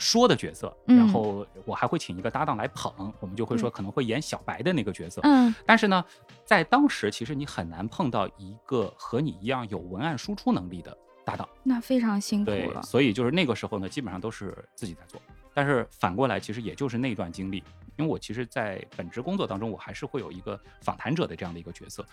[0.00, 5.20] 说的角色，嗯然后我还会请一个搭档来捧，我们就会说可能会演小白的那个角色。
[5.24, 6.04] 嗯但是呢，
[6.44, 11.48] 在当时其实你很难碰到一个和你一样有文案输出能力的搭档。
[11.64, 12.80] 那非常辛苦，了。
[12.82, 15.20] 所以就是那个时候呢，基本上都是自己在做。
[15.52, 17.64] 但是反过来，其实也就是那段经历，
[17.98, 22.06] 因为我其实，在本职工作当中，我还是会有一个访谈者的这样的一个角色。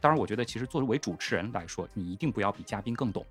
[0.00, 3.24] 当然，我觉得其实作为主持人来说，你一定不要比嘉宾更懂，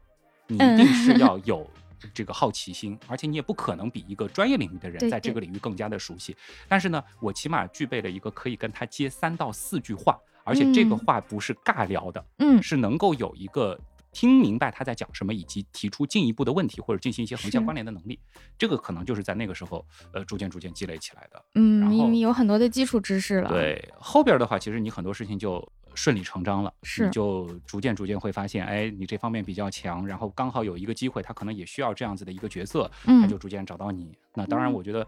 [0.46, 1.68] 你一定是嗯 要有
[2.14, 6.38] 这个好奇心，而且你也不可能比一个专业领域的人在这个领域更加的熟悉。
[6.68, 13.80] 但是呢，我起码具备了一个可以跟他接三到四句话，而且这个嗯话不是尬聊的，嗯，是能够有一个
[14.18, 18.20] 听明白他在讲什么，以及提出进一步的问题或者进行一些横向关联的能力。
[18.58, 21.46] 这个可能就是在那个时候，呃，逐渐逐渐积累起来的。
[21.54, 34.18] 嗯，然后你你有很多的基础知识了。，对，后边的话，其实你很多事情就顺理成章了，是你就逐渐逐渐会发现，哎，你这方面比较强，然后刚好有一个机会，他可能也需要这样子的一个角色，他嗯就逐渐找到你。
[34.34, 35.08] 那当然，嗯我觉得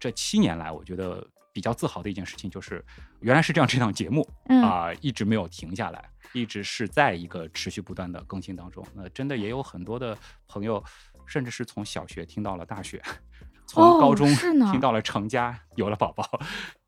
[0.00, 2.84] 这七年来，我觉得比较自豪的一件事情就是，
[3.20, 8.86] 原来是这样，这档节目嗯啊、一直没有停下来，一直是在一个持续不断的更新当中。
[8.94, 10.82] 那真的也有很多的朋友，
[11.26, 13.02] 甚至是从小学听到了大学，
[13.66, 14.28] 从哦高中
[14.70, 16.28] 听到了成家，有了宝宝。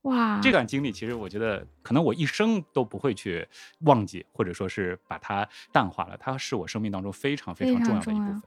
[0.02, 3.46] 哇，这段经历，其实我觉得可能我一生都不会去
[3.80, 6.16] 忘记，或者说是把它淡化了。
[6.16, 8.42] 它是我生命当中非常非非常重要的一部分。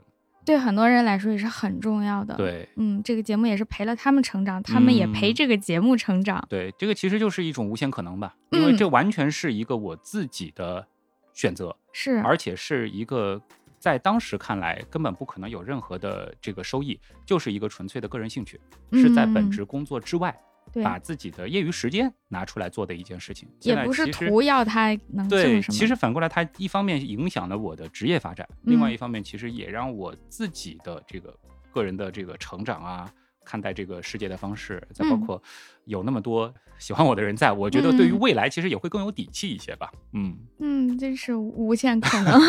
[0.45, 6.45] 对很多人来说也是很重要的。，对嗯，这个节目也是陪了他们成长，他们也陪嗯这个节目成长。
[6.49, 10.85] 对，这个其实就是一种无限可能吧，因为嗯这完全是一个我自己的
[11.33, 13.41] 选择，是，而且是一个
[13.79, 18.59] 在当时看来根本不可能有任何的这个收益，就是一个纯粹的个人兴趣，
[18.91, 20.39] 是在本嗯职工作之外，对，
[20.83, 23.49] 把自己的业余时间拿出来做的一件事情。
[23.61, 25.61] 也不是图要他能挣对。
[25.61, 31.37] 其实反过来，它一方面影响了我的职业发展，另外嗯一方面其实也让我自己的这个
[31.71, 33.11] 个人的这个成长啊，
[33.45, 35.43] 看待这个世界的方式，再包嗯括
[35.85, 39.91] 有那么多喜欢我的人在， 我觉得对于嗯未来其实也会更有底气一些吧。
[40.13, 42.39] 嗯，嗯，这是无限可能。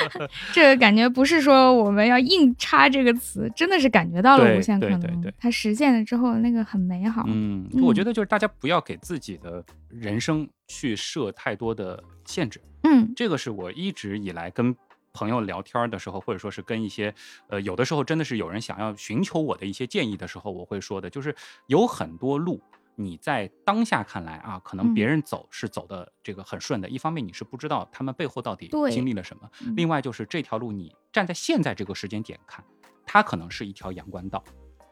[0.52, 5.00] 这个感觉不是说我们要硬插这个词，真的是感觉到了无限可能。
[5.00, 7.24] 对对对它实现了之后，那个很美好。
[7.26, 12.60] 嗯，嗯我觉得就是大家不要给自己的人生去设太多的限制。
[12.84, 14.74] 嗯这个是我一直以来跟
[15.18, 17.12] 朋友聊天的时候，或者说是跟一些
[17.48, 21.34] 呃，有的时候真的是有人想要寻求我的一些建议的时候，我会说的，就是
[21.66, 22.62] 有很多路。
[23.00, 25.08] 你在当下看来啊，可能别嗯。
[25.08, 29.74] 人走是走的这个很顺的，一方面你是不知道他们背后到底经历了什么，嗯。
[29.76, 32.64] 另外就是这条路你站在现在这个时间点看，
[33.06, 34.42] 它可能是一条阳关道，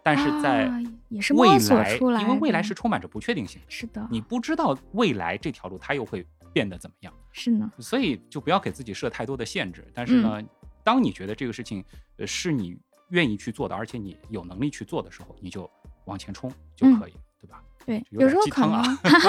[0.04, 0.70] 但是在
[1.34, 6.24] 未来因为未来是充满着不确定性，是的，你不知道未来这条路它又会
[6.56, 7.12] 变得怎么样。
[7.32, 9.86] 是呢，所以就不要给自己设太多的限制。
[9.92, 10.40] 但是呢，
[10.82, 11.84] 当你觉得这个事情
[12.16, 12.74] 呃是你
[13.10, 15.70] 愿意去做的，而且你有能力去做的时候，你就
[16.06, 17.62] 往前冲就可以，对吧？
[17.84, 18.72] 对，有有时候可能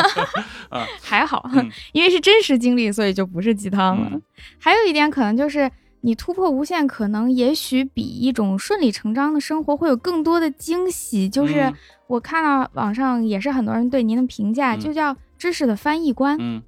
[0.72, 4.10] 啊 还好，嗯因为是真实经历，所以就不是鸡汤了。
[4.13, 4.22] 嗯
[4.58, 5.70] 还有一点可能就是。
[6.02, 11.28] 你突破无限可能，也许比一种顺理成章的生活会有更多的惊喜。
[11.28, 11.74] 就是嗯
[12.06, 16.38] 我看到网上也是很多人对您的评价，嗯就叫知识的翻译官。
[16.40, 16.62] 嗯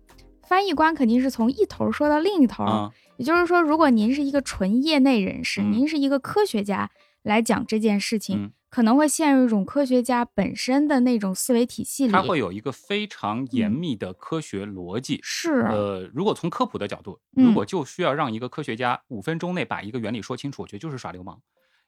[0.50, 2.92] 翻译官肯定是从一头说到另一头，啊。
[3.18, 5.72] 也就是说，如果您是一个纯业内人士，嗯。
[5.72, 6.90] 您是一个科学家
[7.22, 8.52] 来讲这件事情，嗯。
[8.72, 12.12] 可能会陷入一种科学家本身的那种思维体系里。
[12.12, 15.20] 它会有一个非常严嗯密的科学逻辑。
[15.22, 17.46] 是，呃，如果从科普的角度，嗯。
[17.46, 21.40] 如果就需要让一个科学家五分钟内把一个原理说清楚，我觉得就是耍流氓，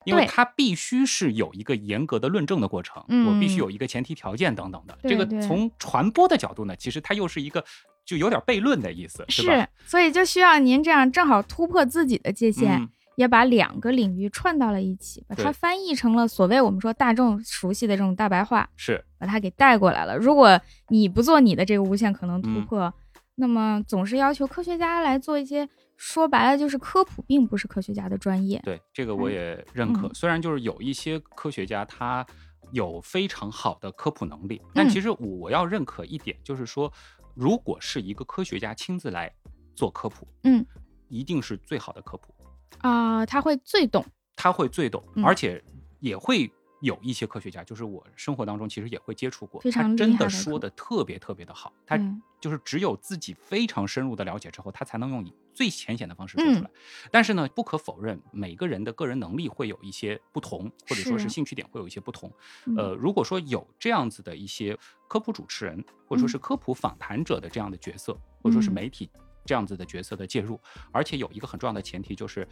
[0.06, 4.98] 因为它必须是有一个严格的论证的过程，我必须嗯有一个前提条件等等的。
[5.04, 7.64] 这个从传播的角度呢，其实它又是一个
[8.06, 9.68] 就有点悖论的意思，是吧？
[9.86, 20.18] 所以就需要您这样正好突破自己的界限，嗯也把两个领域串到了一起，把它翻译成了所谓我们说大众熟悉的这种大白话，是，把它给带过来了。
[20.18, 22.92] 如果你不做你的这个无限可能突嗯破，
[23.36, 25.68] 那么总是要求科学家来做一些，
[26.02, 28.60] 说白了就是科普，并不是科学家的专业。
[28.64, 30.08] 对这个我嗯也认可。
[30.08, 32.26] 嗯虽然就是有一些科学家他
[32.72, 36.92] 有非常好的科普能力，但嗯其实我要认可一点，就是说，
[37.36, 39.32] 如果是一个科学家亲自来
[39.76, 40.66] 做科普，嗯，
[41.08, 42.34] 一定是最好的科普。
[42.80, 44.04] 啊、他会最懂。
[44.36, 45.64] 他会最懂，嗯而且
[46.00, 56.72] 也会有一些科学家，就是我生活当中其实也会接触过，他真的说的特别特别的好，他嗯就是只有自己非常深入的了解之后，他才能用以最浅显的方式说嗯出来。
[57.12, 62.32] 但是呢，不可否认，每个人的个人能力会有一些不同，或者说是是兴趣点会有一些不同。
[62.66, 69.08] 嗯呃，如果说有这样子的一些科普主持人，或者说是嗯科普访谈者的这样的角色，或者说是嗯媒体
[69.46, 70.60] 这样子的角色的介入，
[70.92, 72.48] 而且有一个很重要的前提就是。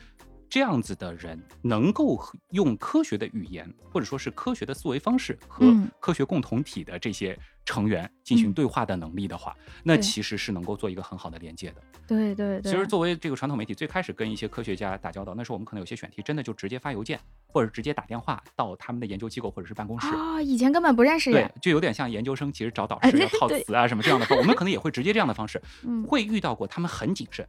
[0.49, 2.19] 这样子的人能够
[2.51, 5.89] 用科学的语言，或者说是科学的思维方式和嗯。
[5.99, 11.81] 科学共同体的这些成员进行嗯对话的能力的话，那其实是能够做一个很好的连接的。
[12.07, 20.07] 对对对，其实作为这个传统媒体，最开始跟一些科学家打交道，那时候我们可能有些选题真的就直接发邮件，或者直接打电话到他们的研究机构或者是办公室。
[20.07, 27.47] 啊、以前根本不认识对，，就有点像研究生其实找导哎师要套词啊什么这样的方，我们可能也会直接这样的方式，嗯，会遇到过他们很谨慎、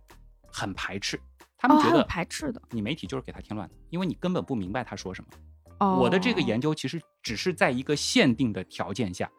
[0.52, 1.18] 很排斥，
[1.60, 2.60] 他们觉得排斥的。
[2.70, 5.30] 你媒体就是给他添乱的，因为你根本不明白他说什么。
[5.78, 9.30] 哦，我的这个研究其实只是在一个限定的条件下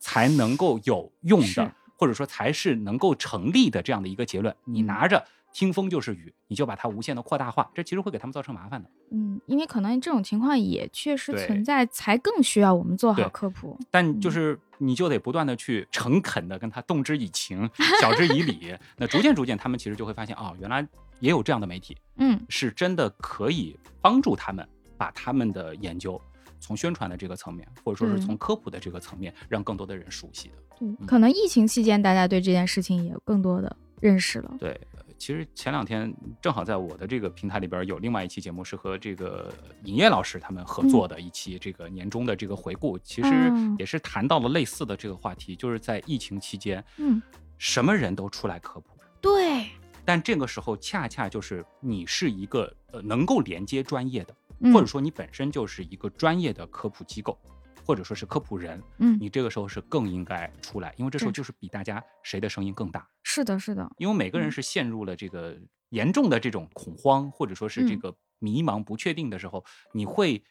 [0.00, 4.56] 才能够有用的，或者说才是能够成立的这样的一个结论。
[4.64, 5.22] 你嗯拿着
[5.54, 8.90] 听风就是雨，你就把它无限的扩大化，这其实会给他们造成麻烦的。
[9.12, 13.78] 嗯，因为可能这种情况也确实存在，才更需要我们做好科普。
[13.88, 18.76] 但就嗯是你就得不断的去诚恳的跟他动之以情，晓之以理。
[18.96, 20.86] 那逐渐逐渐，他们其实就会发现，哦，原来
[21.20, 26.20] 也有这样的媒体，嗯是真的可以帮助他们把他们的研究
[26.58, 30.54] 从宣传的这个层面，或者说是从科普的这个层面，让更多的人熟悉的。
[30.80, 34.52] 对，可能疫情期间大家对这件事情也有更多的认识了。
[34.58, 39.52] 对，呃其实前两天正好在我的这个平台里边有另外一期节目，是和这个
[39.84, 43.76] 尹烨老师他们合作的一期这个年终的这个回顾，其实嗯。
[43.78, 47.20] 也是谈到了类似的这个话题，就是在疫情期间，嗯，
[47.58, 48.96] 什么人都出来科普。
[49.20, 49.68] 对，
[50.04, 54.72] 但这个时候恰恰就是你是一个呃能够连接专业的，嗯。
[54.72, 57.38] 或者说你本身就是一个专业的科普机构，
[57.84, 63.06] 或者说是科普人，嗯，你这个时候是更应该出来，因为这时候就是比大家谁的声音更大。
[63.22, 64.52] 是的，是的，因为每个人嗯。
[64.52, 65.56] 是陷入了这个
[65.90, 68.00] 严重的这种恐慌，或者说是这嗯。
[68.00, 70.42] 个迷茫、不确定的时候，你会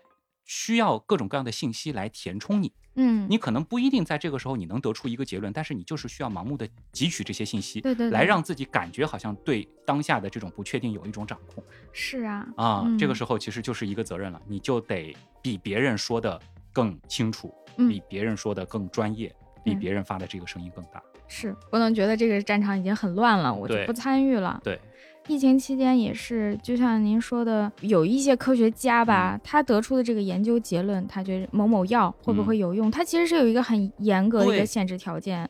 [0.46, 2.74] 需要各种各样的信息来填充你。
[2.96, 8.12] 嗯，你可能不一定在这个时候你能得出一个结论，但是你就是需要盲目的汲取这些信息，对对对。
[8.12, 11.64] 来让自己感觉好像对当下的这种不确定有一种掌控。
[11.92, 12.88] 是啊，啊。
[12.98, 13.16] 这个嗯。
[13.16, 16.40] 时候其实就是一个责任了，你就得比别人说的
[16.74, 17.88] 更清楚，嗯。
[17.88, 19.34] 比别人说的更专业，
[19.64, 21.02] 比别人发的这个声音更大。
[21.28, 24.60] 是不能觉得这个战场已经很乱了，我就不参与了。
[24.64, 24.80] 对，
[25.28, 29.06] 疫情期间也是，就像您说的，有一些科学家嗯。
[29.06, 35.50] 吧，他得出的这个研究结论，他觉得某某药会不会有用，他其实是有一个很严格的一个限制条件，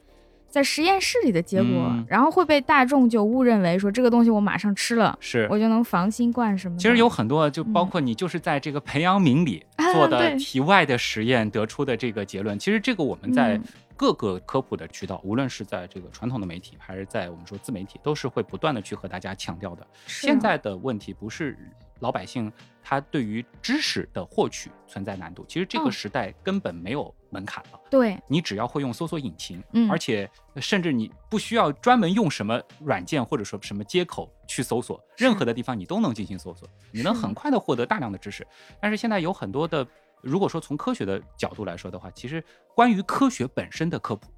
[0.54, 6.80] 在实验室里的结果，嗯然后会被大众就误认为说这个东西我马上吃了，是我就能防新冠什么的。
[6.80, 12.60] 其实有很多，就包嗯括你就是在这个培养皿里啊做的对体外的实验得出的这个结论。
[12.60, 13.64] 其实这个我们在嗯
[13.98, 19.88] 各个科普的渠道，无论是在这个传统的媒体，还是在我们说自媒体，都是会不断的去和大家强调的。
[20.06, 21.58] 是现在的问题不是
[22.00, 22.52] 老百姓
[22.84, 27.80] 他对于知识的获取存在难度，其实这个哦时代根本没有门槛了。
[27.90, 38.46] 对，你只要会用搜索引擎，嗯而且甚至你不需要专门用什么软件或者说什么接口去搜索，任何的地方你都能进行搜索，你能很快的获得大量的知识。
[38.80, 39.86] 但是现在有很多的
[40.22, 42.44] 如果说从科学的角度来说的话，其实
[42.76, 44.32] 关于科学本身的科普，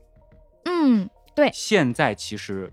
[0.65, 2.71] 嗯，对，现在其实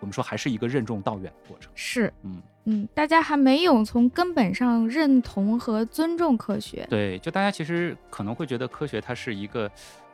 [0.00, 1.70] 我们说还是一个任重道远的过程。
[1.74, 6.86] 是，嗯嗯，大家还没有从根本上认同和尊重科学。
[6.90, 9.70] 对，就大家其实可能会觉得科学它是一个。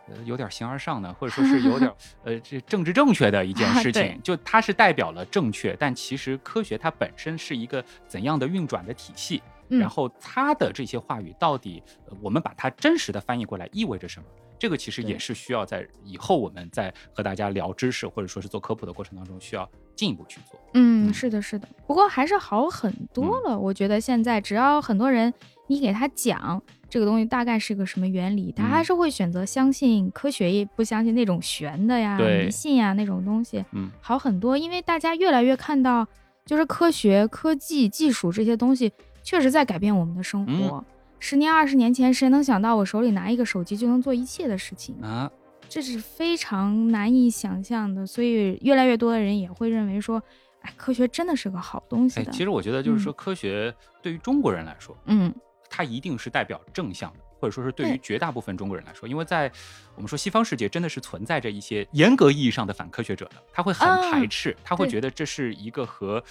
[0.08, 1.88] 呃，有点形而上的，或者说是有点
[2.24, 9.40] 呃，这政治正确的一件事情，就它是代表了正确，但其实科学它本身是一个怎样的运转的体系？
[9.68, 11.80] 然后它的这些话语到底，
[12.20, 14.26] 我们把它真实的翻译过来意味着什么？
[14.58, 20.58] 这个其实也是需要在以后我们在和大家聊知识或者说是做科普的过程当中需要进一步去做。
[20.74, 21.68] 嗯，是的，是的。
[21.86, 25.32] 不过还是好很多了，我觉得现在只要很多人
[25.66, 26.62] 你给他讲。
[26.88, 28.52] 这个东西大概是个什么原理？
[28.54, 33.64] 他还是会选择相信科学，也不相信那种玄的呀、迷信呀那种东西。
[33.72, 36.06] 嗯，好很多，因为大家越来越看到，
[36.44, 40.84] 就是科学、科技、技术这些东西确实在改变我们的生活。
[41.18, 45.30] 十年、二十年前，谁能想到我手里拿一个手机就能做一切的事情啊？
[45.72, 48.06] 这是非常难以想象的。
[48.06, 50.22] 所以，越来越多的人也会认为说，
[50.60, 52.30] 哎，科学真的是个好东西的。
[52.30, 55.34] 其实，我觉得就是说，科学对于中国人来说，嗯。
[55.74, 59.50] 它一定是代表正向的，或者说是对于绝大部分中国人来说，因为在
[59.94, 66.22] 我们说西方世界，真的是存在着一些严格意义上的反科学者的，他会很排斥，他会觉得这是一个和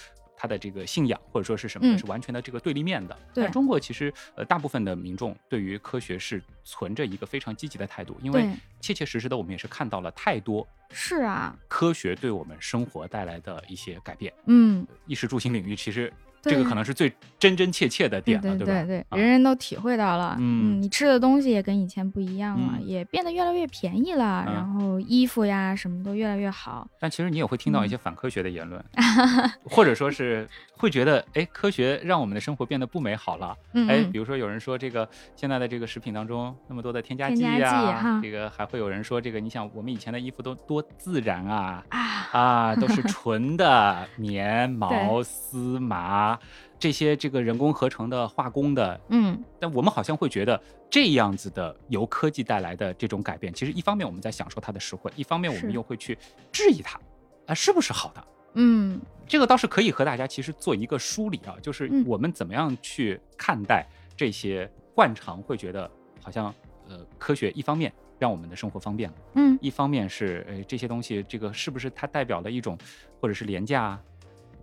[0.42, 3.16] 他的这个信仰或者说是什么是完全的这个对立面的。
[3.32, 8.50] 但中国其实呃大部分的民众对于科学是存着一个非常积极的态度，因为
[8.80, 14.34] 切切实实的我们也是看到了太多是啊科学对我们生活带来的一些改变。
[14.46, 16.12] 嗯，衣食住行领域其实。
[16.42, 18.66] 这个可能是最真真切切的点了，对吧？
[18.66, 20.36] 对对，人人都体会到了。
[20.40, 24.44] 嗯，你吃的东西也跟以前不一样了，也变得越来越便宜了。
[24.46, 26.86] 然后衣服呀，什么都越来越好。
[26.98, 28.84] 但其实你也会听到一些反科学的言论，
[29.64, 33.56] 或者说是会觉得，哎，科学让我们的生活变得不美好了。
[33.88, 41.84] 哎，比如说有人说，这个现在的这个食品当中那么多的添加剂呀，这个还会有人说，这个你想，我们以前的衣服都多自然啊
[42.32, 46.31] 啊，都是纯的 棉毛丝麻。
[46.78, 56.18] 这些这个人工合成的化工的，嗯，但我们好像会觉得这样子的由科技带来的这种改变，其实一方面我们在享受它的实惠，一方面我们又会去
[56.50, 57.00] 质疑它，
[57.46, 58.24] 啊，是不是好的？
[58.54, 65.90] 嗯，这个倒是可以和大家其实做一个梳理啊，就是我们怎么样去看待这些惯常会觉得
[66.22, 66.54] 好像
[66.88, 72.76] 呃科学一方面让我们的生活方便了，嗯，一方面是呃这些东西这个是不是它代表了一种
[73.20, 73.98] 或者是廉价？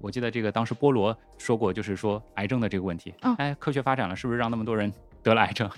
[0.01, 3.13] 我记得这个当时波罗说过，就是说癌症的这个问题。
[3.37, 5.69] 哎，科学发展了，是不是让那么多人得了癌症？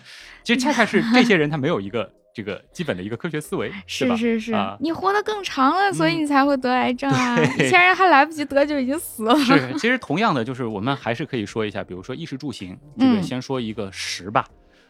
[0.44, 7.38] 其实恰恰是 这些人他没有一个这个基本的一个科学思维，是是是，你活得更长了，所以你才会得癌症啊！
[7.60, 9.36] 以前人还来不及得就已经死了。
[9.40, 14.48] 是，其实同样的，就是我们还是可以说一下，比如说衣食住行，这个先说一个食吧，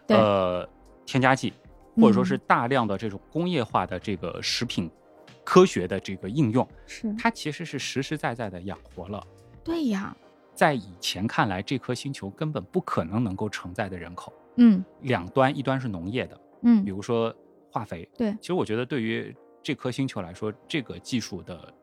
[0.08, 0.68] 呃，
[1.06, 1.52] 添加剂
[1.96, 4.90] 或者说是大量的这种工业化的这个食品。
[5.44, 9.26] 科学的这个应用，是它其实是实实在在的养活了。
[9.64, 10.16] 对呀，
[10.54, 14.34] 在以前看来，这颗星球根本不可能能够承载的人口。
[14.58, 17.36] 嗯，两端一端是农业的，嗯，比如说
[17.72, 18.08] 化肥。
[18.18, 21.74] 对，其实我觉得对于这颗星球来说，这个技术的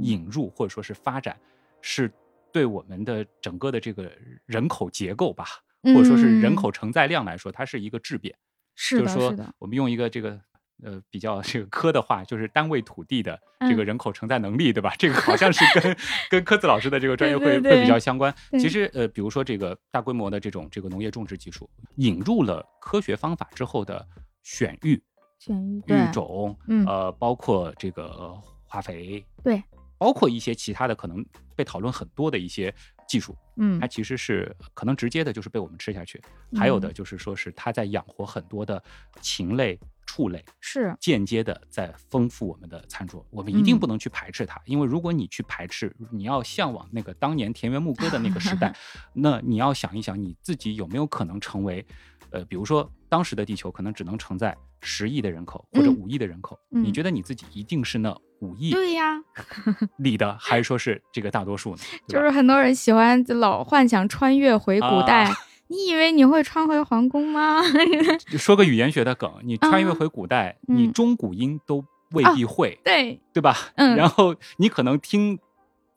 [0.00, 1.38] 引入或者说是发展，
[1.80, 2.10] 是
[2.52, 4.10] 对我们的整个的这个
[4.46, 5.44] 人口结构吧，
[5.82, 8.34] 或者说是人口承载量来说，它是一个质变。
[8.74, 9.54] 是的，是的。
[9.58, 10.40] 我们用一个这个。
[10.82, 14.92] 呃，比较这个科的话，就是单位土地的这个人口承载能力，对吧？
[14.98, 15.96] 这个好像是跟
[16.28, 18.34] 跟科子老师的这个专业会会比较相关。
[18.52, 24.06] 其实，呃，比如说这个大规模的这种这个农业种植技术，引入了科学方法之后的
[24.42, 25.00] 选育、
[25.38, 26.56] 选育育种，
[26.86, 28.34] 呃，包括这个
[28.64, 29.62] 化肥，对，
[29.96, 32.74] 包括一些其他的可能被讨论很多的一些
[33.08, 36.22] 技术，嗯，它其实是可能直接的就是被我们吃下去，
[36.56, 38.82] 还有的就是说是它在养活很多的
[39.20, 39.78] 禽类。
[40.06, 40.94] 畜类是。
[41.00, 48.76] 间接的在丰富我们的餐桌，我们一定不能去排斥它，因为如果你去排斥，你要向往那个当年田园牧歌的那个时代，
[49.14, 51.84] 那你要想一想你自己有没有可能成为，
[52.28, 59.18] 呃，比如说当时的地球可能只能承载十亿的人口或者五亿的人口，你觉得你自己一定是那五亿对呀
[59.98, 61.82] 里的，还是说是这个大多数呢？
[62.06, 65.32] 就是很多人喜欢老幻想穿越回古代。
[65.68, 67.62] 你以为你会穿回皇宫吗？
[68.38, 71.82] 说个语言学的梗，你穿越回古代，你中古音都
[72.12, 73.56] 未必会，对对吧？
[73.76, 75.38] 嗯，然后你可能听。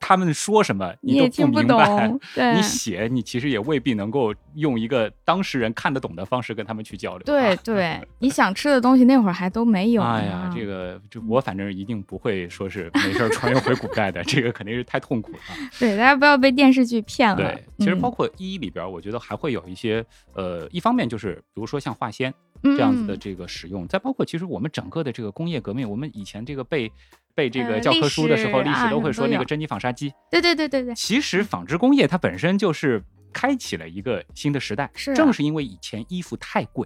[0.00, 2.08] 他们说什么你都不明白，
[2.54, 7.24] 你写你其实也未必能够用一个当事人看得懂的方式跟他们去交流。
[7.24, 10.02] 对 对，你想吃的东西那会儿还都没有。
[10.02, 15.38] 哎呀，这个就我反正一定不会说是没事穿越回古代的， 这个肯定是太痛苦了。
[15.78, 17.36] 对，大家不要被电视剧骗了。
[17.36, 22.32] 对，其实包括一里边，我觉得还会有一些呃，一方面就是比如说像化纤，
[22.62, 23.86] 这样子的嗯这个使用。
[23.88, 26.90] 再包括其实我们整个的这个工业革命，我们以前这个背
[27.38, 30.12] 背这个呃教科书的时候，历历史都会说那个珍妮纺纱机。
[30.28, 33.00] 对对对对对，其实纺织工业它本身就是
[33.32, 36.84] 开启了一个新的时代，是啊正是因为以前衣服太贵，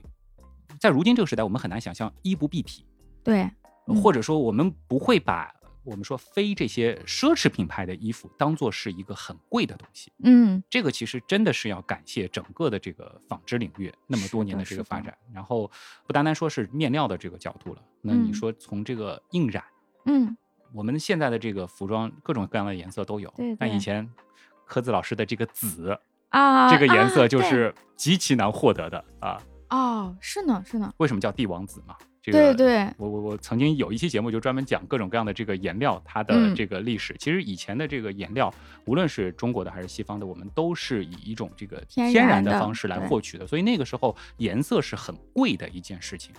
[0.79, 2.85] 在如今这个时代，我们很难想象衣不蔽体，
[3.25, 3.49] 对，
[3.87, 5.51] 嗯或者说我们不会把
[5.85, 10.13] 我们说非这些奢侈品牌的衣服当做是一个很贵的东西。
[10.23, 15.69] 嗯这个其实真的是要感谢整个的这个纺织领域那么多年的这个发展，然后
[16.07, 19.65] 不单单说是面料的这个角度了，那你嗯说从这个印染，
[20.07, 20.37] 嗯，
[20.75, 24.09] 我们现在的这个服装各种各样的颜色都有，对对但以前
[24.65, 25.99] 科子老师的这个紫，
[26.31, 29.43] 啊，这个颜色就是极其难获得的啊。
[29.71, 31.97] 哦，是呢是呢，为什么叫帝王紫嘛？
[32.23, 37.17] 这个对对，我我我曾经有一期节目就专门讲各种各样的这个颜料它的嗯这个历史。
[37.19, 38.53] 其实以前的这个颜料，
[38.85, 46.33] 无论是中国的还是西方的，我们都是以一种这个天天然然的的方式来获取的，所以那个时候颜色是很贵的一件事情。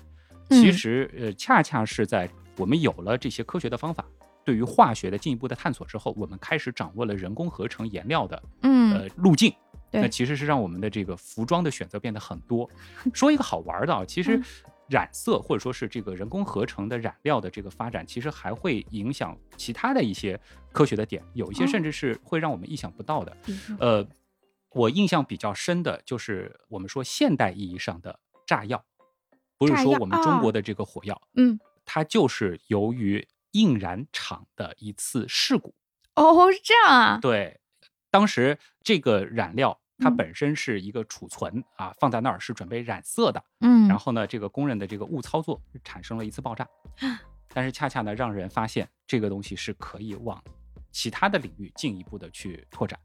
[0.49, 4.05] 嗯其实呃，恰恰是在我们有了这些科学的方法。
[4.43, 9.53] 对于化学的进一步的探索之后，我们开始掌握了人工合成颜料的嗯呃路径，
[9.91, 12.69] 那其实是让我们的这个服装的选择变得很多。
[13.13, 14.43] 说一个好玩的啊，其实嗯
[14.89, 20.39] 染色或者说是这个人工合成的染料的这个发展，其实还会影响其他的一些
[20.71, 23.37] 科学的点，有一些哦甚至是会让我们意想不到的。
[23.79, 24.05] 呃，
[24.71, 28.83] 我印象比较深的就是我们说现代意义上的炸药，
[29.57, 35.73] 不是说我们中啊国的这个火药，嗯它就是由于印染厂的一次事故。
[36.13, 37.59] 哦是这样啊，对，
[38.11, 43.43] 当时这个染料它嗯本身是一个储存、啊，放在那儿是准备染色的。
[43.61, 46.67] 嗯，然后呢，这个工人的这个误操作产生了一次爆炸，
[47.47, 50.39] 但是恰恰呢，让人发现这个东西是可以往
[50.91, 52.99] 其他的领域进一步的去拓展。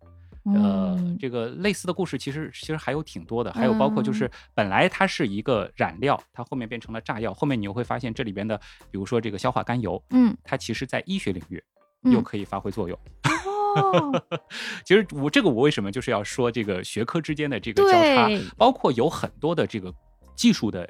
[0.54, 4.30] 呃嗯，这个类似的故事其实其实还有挺多的，还有包括就嗯是。
[4.54, 8.56] 本来它是一个染料，它后面变成了炸药，后面你又会发现这里边的，
[8.90, 11.62] 比如说这个硝化甘油，嗯它其实在医学领域
[12.02, 12.98] 嗯又可以发挥作用。
[13.76, 14.24] 哦，
[14.84, 19.94] 其实我这个我为什么就是要说这个学科之间的这个交叉，包括有很多的这个
[20.34, 20.88] 技术的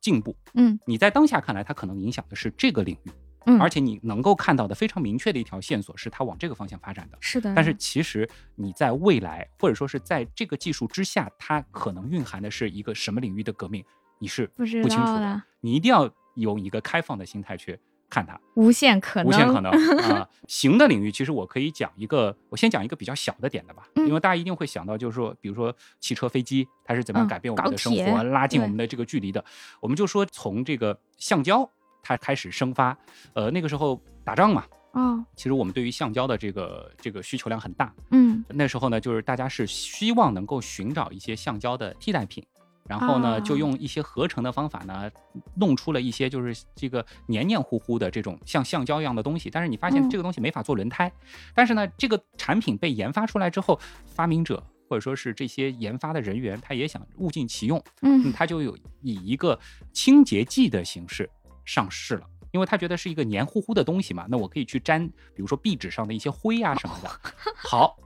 [0.00, 0.78] 进步，嗯。
[0.86, 3.10] 你在当下看来它可能影响的是这个领域，
[3.46, 7.18] 嗯，而且你能够看到的非常明确的一条线索是它往这个方向发展的。
[7.20, 13.84] 是的，但是其实你在未来，或者说是在这个技术之下，它可能蕴含的是一个什么领域的革命，
[14.18, 15.42] 你是不清楚的的。
[15.60, 17.78] 你一定要有一个开放的心态去
[18.08, 18.38] 看它。
[18.54, 20.28] 无限可能， 无限可能啊。
[20.48, 29.44] 行的领域，其实我可以讲一个，我先讲一个比较小的点的吧，嗯因为大家一定会想到，就是说，比如说汽车、飞机，它是怎么改变我们的生铁活，拉近我们的这个距离的。
[29.80, 31.70] 我们就说从这个橡胶
[32.02, 32.96] 它开始生发，
[33.34, 37.92] 呃，那个时候打仗嘛，哦，其实我们对于橡胶的这个这个需求量很大。
[38.10, 42.44] 嗯那时候呢，就是大家是希望能够寻找一些橡胶的替代品。
[42.88, 45.08] 然后呢，就啊用一些合成的方法呢，
[45.54, 49.48] 弄出了一些就是这个黏黏糊糊的这种像橡胶一样的东西。
[49.48, 51.12] 但是你发现嗯这个东西没法做轮胎，
[51.54, 59.56] 但是呢，这个产品被研发出来之后，发明者或者说是这些研发的人员，他也想物尽其用，嗯，嗯他就有以一个
[59.92, 61.30] 清洁剂的形式
[61.64, 62.26] 上市了。
[62.52, 67.08] 因为他觉得是一个黏糊糊的东西嘛，那我可以去粘，比如说壁纸上的一些灰啊什么的。
[67.54, 67.96] 好，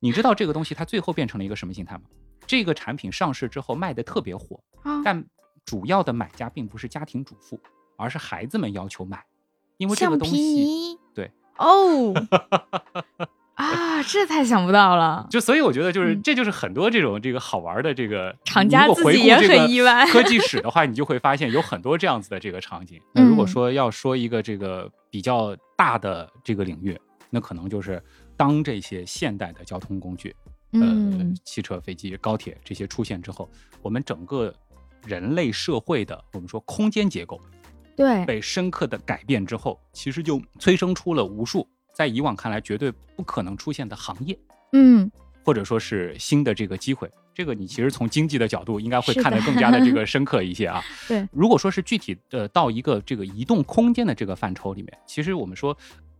[0.00, 2.02] 你知道这个东西它最后变成了一个什么形态吗？
[2.44, 5.24] 这个产品上市之后卖的特别火，啊，但
[5.64, 7.60] 主要的买家并不是家庭主妇，
[7.96, 9.24] 而是孩子们要求买，
[9.76, 12.12] 因为这个东西，对哦，
[13.62, 16.22] 啊，这太想不到了，就所以我觉得就是、嗯。
[16.22, 23.00] 这就是很多这种这个好玩的这个厂家自己也很意外科技史的话，你就会发现有很多这样子的这个场景。
[23.14, 23.48] 那如果嗯。
[23.48, 26.98] 说要说一个这个比较大的这个领域，
[27.30, 28.02] 那可能就是
[28.36, 30.34] 当这些现代的交通工具，
[30.72, 33.50] 呃嗯，汽车、飞机、高铁这些出现之后，
[33.82, 34.52] 我们整个
[35.06, 37.40] 人类社会的我们说空间结构
[37.94, 44.38] 对，被深刻的改变之后，其实就催生出了无数在以往看来绝对不可能出现的行业。
[44.72, 45.10] 嗯
[45.44, 50.80] 或者说是新的这个机会，这个你其实从经济的角度应该会看得更加的这个 深刻一些啊。
[51.08, 55.76] 对，如果说是具体的到一个这个移动空间的这个范畴里面，其实我们说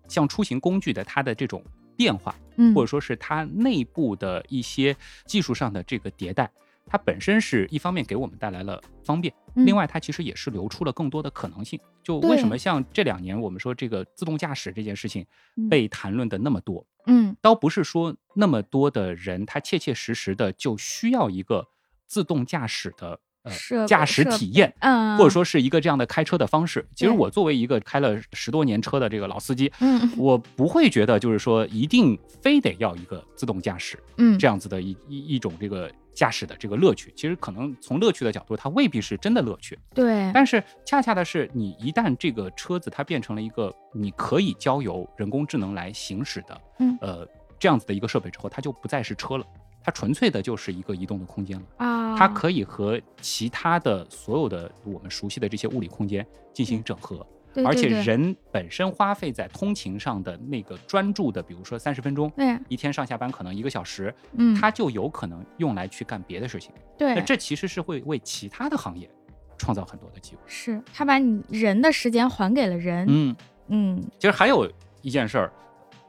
[0.09, 1.63] 像出行工具的它的这种
[1.97, 6.51] 变化，嗯，或者说是它内部的一些技术上的这个迭代，
[6.87, 9.65] 它本身是一方面给我们带来了方便，嗯。
[9.65, 11.81] 另外它其实也是留出了更多的可能性。
[12.03, 15.25] 就为什么像这两年我们说这个自动驾驶这件事情
[15.57, 15.69] 嗯。
[15.69, 17.37] 被谈论的那么多，嗯。
[17.41, 21.69] 倒不是说那么多的人他切切实实的就需要一个
[22.07, 23.21] 自动驾驶的
[23.51, 26.87] 设驾驶体验，嗯，或者说是一个这样的开车的方式。
[26.95, 37.13] 其实我作为一个开了十多年车的这个老司机，嗯 我不会觉得就是说一定非得要一个自动驾驶嗯这样子的一一一种这个驾驶的这个乐趣。
[37.17, 39.79] 其实可能从乐趣的角度，它未必是真的乐趣。
[39.95, 47.27] 对，但是恰恰的是，你一旦这个车子它变成了一个你可以交由人工智能来行驶的，嗯呃，
[47.59, 49.45] 这样子的一个设备之后，它就不再是车了，
[49.83, 51.65] 它纯粹的就是一个移动的空间了。
[51.79, 57.27] 啊，它可以和其他的所有的我们熟悉的这些物理空间进行整合，
[57.65, 66.73] 而且人本身花费在通勤上的那个专注的，比如说三十分钟，对，一天上下班可能一个小时，嗯，它就有可能用来去干别的事情。
[66.97, 67.15] 对。
[67.15, 69.11] 那这其实是会为其他的行业
[69.59, 70.41] 创造很多的机会。
[70.47, 73.37] 是他把你人的时间还给了人，嗯，
[73.69, 74.03] 嗯。
[74.19, 74.71] 其实还有
[75.03, 75.53] 一件事儿，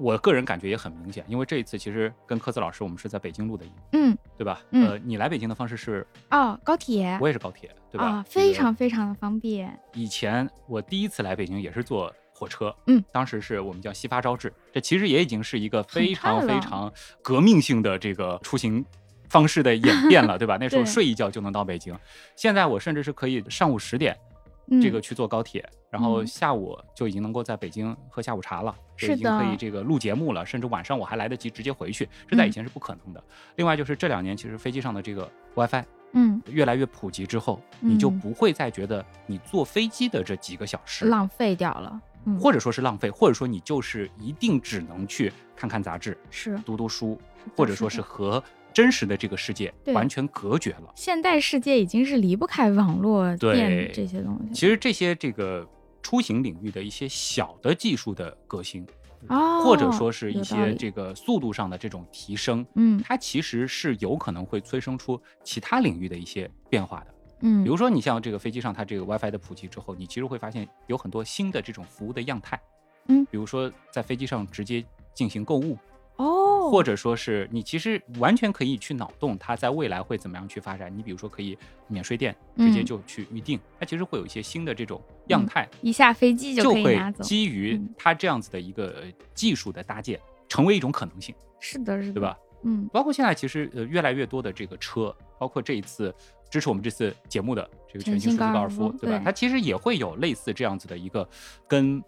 [0.04, 4.60] 我个人感觉也很明显，因为这一次其实跟科子老师我们是在北京录的音，嗯对吧？
[4.72, 8.22] 嗯呃，你来北京的方式是，哦，高铁我也是高铁，对吧？
[8.28, 16.92] 非常非常的方便，以前我第一次来北京也是坐火车，嗯，当时是我们叫西发招致，这其实也已经是一个非常非常
[17.22, 18.84] 革命性的这个出行
[19.30, 20.58] 方式的演变了， 对吧？
[20.60, 21.98] 那时候睡一觉就能到北京，
[22.36, 24.33] 现在我甚至是可以上午十点嗯，
[24.82, 26.28] 这个去坐高铁，然后嗯。
[26.28, 32.52] 下午就已经能够在北京喝下午茶了，就是已经可以这个录节目了，甚至晚上我还来得及直接回去，这在以嗯。
[32.52, 33.24] 前是不可能的。
[33.56, 35.84] 另外就是这两年，其实飞机上的这个 WiFi
[36.14, 38.20] 嗯，越来越普及之后，你就嗯。
[38.20, 46.58] 不会再觉得你坐飞机的这几个小时浪费掉了，嗯，或者说是浪费，或者说你就是一定只能去看看杂志、是。
[46.60, 47.20] 读读书，
[47.56, 48.42] 或者说是和
[48.74, 50.92] 真实的这个世界完全隔绝了。
[50.96, 55.68] 现代世界已经是离不开网络、对电这些东西，其实这些这个
[56.02, 58.86] 出行领域的一些小的技术的革新，
[59.28, 67.08] 哦，或者说是一些这个速度上的这种提升，嗯它其实是有可能会催生出其他领域的一些变化的。
[67.46, 72.60] 嗯，比如说，你像这个飞机上它这个 WiFi 的普及之后，你其实会发现有很多新的这种服务的样态，
[73.08, 75.78] 嗯比如说在飞机上直接进行购物，
[76.18, 80.96] 哦，或者说是你其实完全可以去脑洞它在未来会怎么样去发展。
[80.96, 81.58] 你比如说可以
[81.88, 92.38] 免税店直接嗯就去预定，它其实会有一些新的这种样嗯态，一下飞机就会可以拿走，基于嗯它这样子的一个呃技术的搭建，成为一种可能性，是的，是的，对吧？？
[92.66, 96.14] 嗯包括现在其实呃越来越多的这个车，包括这一次
[96.50, 99.18] 支持我们这次节目的这个全新数字高尔夫，对吧？
[99.18, 101.28] 对它其实也会有类似这样子的一个
[101.68, 102.02] 跟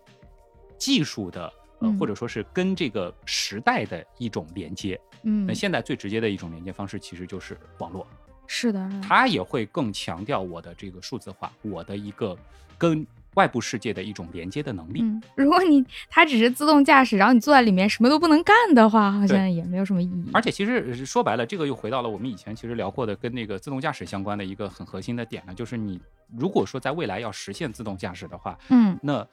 [0.78, 1.52] 技术的
[1.94, 5.00] 或者说是跟这个时代的一种连接。
[5.24, 8.06] 嗯那，现在最直接的一种连接方式其实就是网络，
[8.46, 12.38] 是的，它也会更强调我的这个数字化，我的一个
[12.78, 15.02] 跟外部世界的一种连接的能力。
[15.02, 20.30] 嗯，如果你它只是自动驾驶，然后你坐在里面什么都不能干的话，好像也没有什么意义。
[20.32, 26.00] 而且其实呃说白了，这个又回到了我们以前其实聊过的跟那个自动驾驶相关的一个很核心的点呢，就是你
[26.38, 29.28] 如果说在未来要实现自动驾驶的话，嗯，那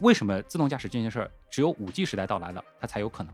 [0.00, 3.32] 为什么自动驾驶这件事儿只有五 G 时代到来了它才有可能？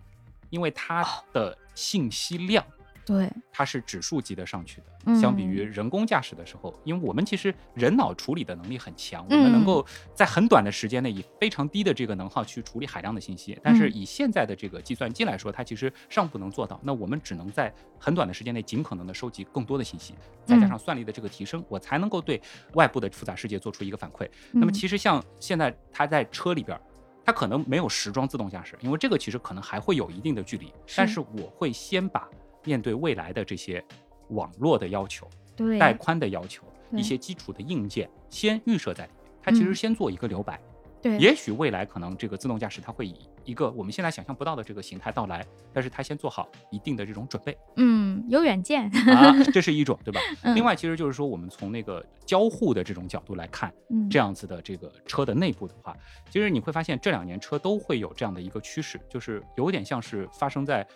[0.50, 2.64] 因为它哦的信息量
[3.06, 16.80] 对，它是指数级的上去的，嗯相比于人工驾驶的时候，因为我们其实人脑处理的能力很强，我们能嗯够在很短的时间内以非常低的这个能耗去处理海量的信息，但是嗯以现在的这个计算机来说，它其实尚不能做到。
[16.82, 22.40] 那我们只能在很短的时间内尽可能的收集更多的信息，再加嗯上算力的这个提升，我才能够对
[22.72, 24.28] 外部的复杂世界做出一个反馈。
[24.52, 26.80] 那么嗯其实像现在它在车里边儿。
[27.26, 30.70] 它可能没有时装自动驾驶，因为这个其实可能还会有一定的距离。
[30.94, 32.28] 但是是我会先把
[32.64, 33.84] 面对未来的这些
[34.30, 39.32] 网络的要求、对，带宽的要求、一些基础的硬件先预设在里面。
[39.42, 40.58] 它其实嗯先做一个留白，
[41.02, 48.90] 对，也许未来可能这个自动驾驶它会以一个我们现在想象不到的这个形态到来，但是它先做好一定的这种准备嗯，有远见。
[49.14, 50.20] 啊，这是一种对吧？
[50.44, 55.94] 嗯另外，其实就是说我们从那个交互的这种角度来看，嗯，这样子的这个车的内部的话，
[56.30, 60.86] 其实你会发现这两年车都会有这样的一个趋势，就是有点像是发生在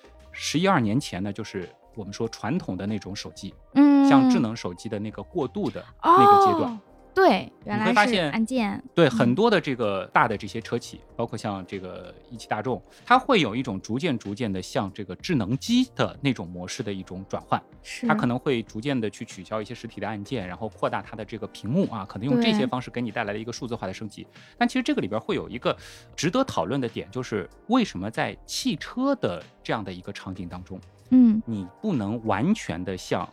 [0.41, 6.73] 十一二年前呢，就是我们说传统的那种手机，嗯，像智能手机的那个过渡的那个阶段。
[6.73, 6.79] 哦
[7.15, 17.61] 对，原你来是会发现按键，对嗯很多的这个大的这些车企，包括像这个一汽大众，它会有一种逐渐逐渐的向这个智能机的那种模式的一种转换。
[17.83, 24.27] 是它可能会逐渐的去取消一些实体的按键，然后扩大它的这个屏幕啊，可能用这些方式给你带来了一个数字化的升级。
[24.57, 25.77] 但其实这个里边会有一个
[26.15, 30.81] 值得讨论的点，就是为什么在汽车的这样的一个场景当中，
[31.11, 33.29] 嗯你不能完全的像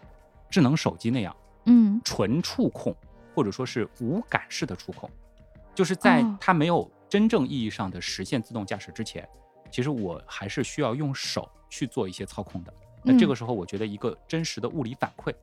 [0.50, 2.96] 智能手机那样嗯纯触控，
[3.36, 5.10] 或者说是无感式的触控，
[5.76, 6.38] 就是在哦。
[6.40, 9.28] 它没有真正意义上的实现自动驾驶之前，
[9.70, 12.74] 其实我还是需要用手去做一些操控的。
[13.04, 13.28] 那这嗯。
[13.28, 15.34] 个时候，我觉得一个真实的物理反馈。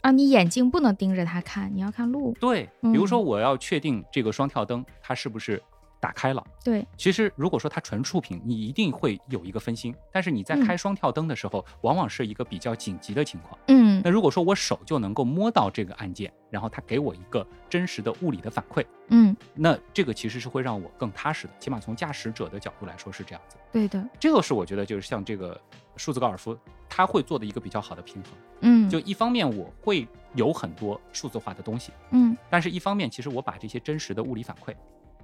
[0.00, 2.34] 啊，你眼睛不能盯着它看，你要看路。
[2.40, 3.24] 对，比如说嗯。
[3.24, 5.62] 我要确定这个双跳灯它是不是
[6.02, 6.44] 打开了。
[6.64, 9.94] 对，其实如果说它纯触屏，你一定会有一个分心。
[10.10, 13.56] 但是你在嗯开双跳灯的时候，往往是一个比较紧急的情况。
[13.68, 21.52] 嗯那如果说我手就能够摸到这个按键，然后它给我一个真实的物理的反馈，嗯，那这个其实是会让我更踏实的。
[21.60, 23.56] 起码从驾驶者的角度来说是这样子。
[23.70, 25.58] 对的，这个是我觉得就是像这个
[25.96, 28.32] 数字高尔夫，它会做的一个比较好的平衡。
[28.62, 34.74] 嗯，就一方面我会有很多数字化的东西，嗯，但是一方面其实我把这些真实的物理反馈，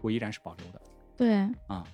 [0.01, 0.81] 我依然是保留的
[1.17, 1.35] 对，
[1.67, 1.85] 啊。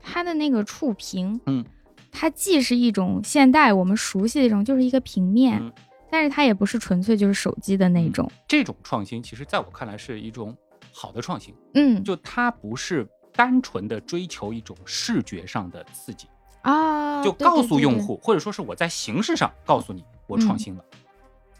[0.00, 1.64] 它的那个触屏，嗯，
[2.10, 5.72] 它既是一种现代我们熟悉的一种，就是一个平面，嗯
[6.10, 8.30] 但是它也不是纯粹就是手机的那种。
[8.46, 10.56] 这种创新，其实在我看来是一种
[10.90, 16.26] 好的创新，嗯，就它不是单纯的追求一种视觉上的刺激，
[16.62, 20.84] 啊，就告诉用，对对户，或者说是我在形式上告诉你我创新了，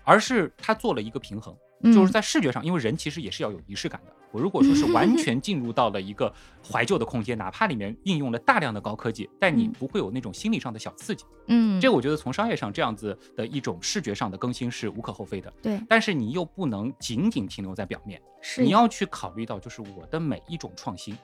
[0.02, 4.12] 而是它做了一个平衡，对就是在视觉上，因为人其实也是要有仪式感的。
[4.30, 6.30] 我如果说是完 全进入到了一个
[6.62, 9.72] 怀旧的空间，哪怕里面运用了大量的高科技，但你嗯。
[9.78, 11.24] 不会有那种心理上的小刺激。
[11.46, 15.80] 嗯，这个我觉得从商业上这样子的一种视觉上的更新是无可厚非的，对。
[15.88, 18.62] 但是你又不能仅仅停留在表面，是。
[18.62, 21.16] 你要去考虑到，就是我的每一种创新，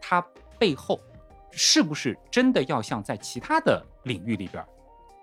[0.00, 0.24] 它
[0.58, 0.98] 背后
[1.52, 4.68] 是不是真的要像在其他的领域里边儿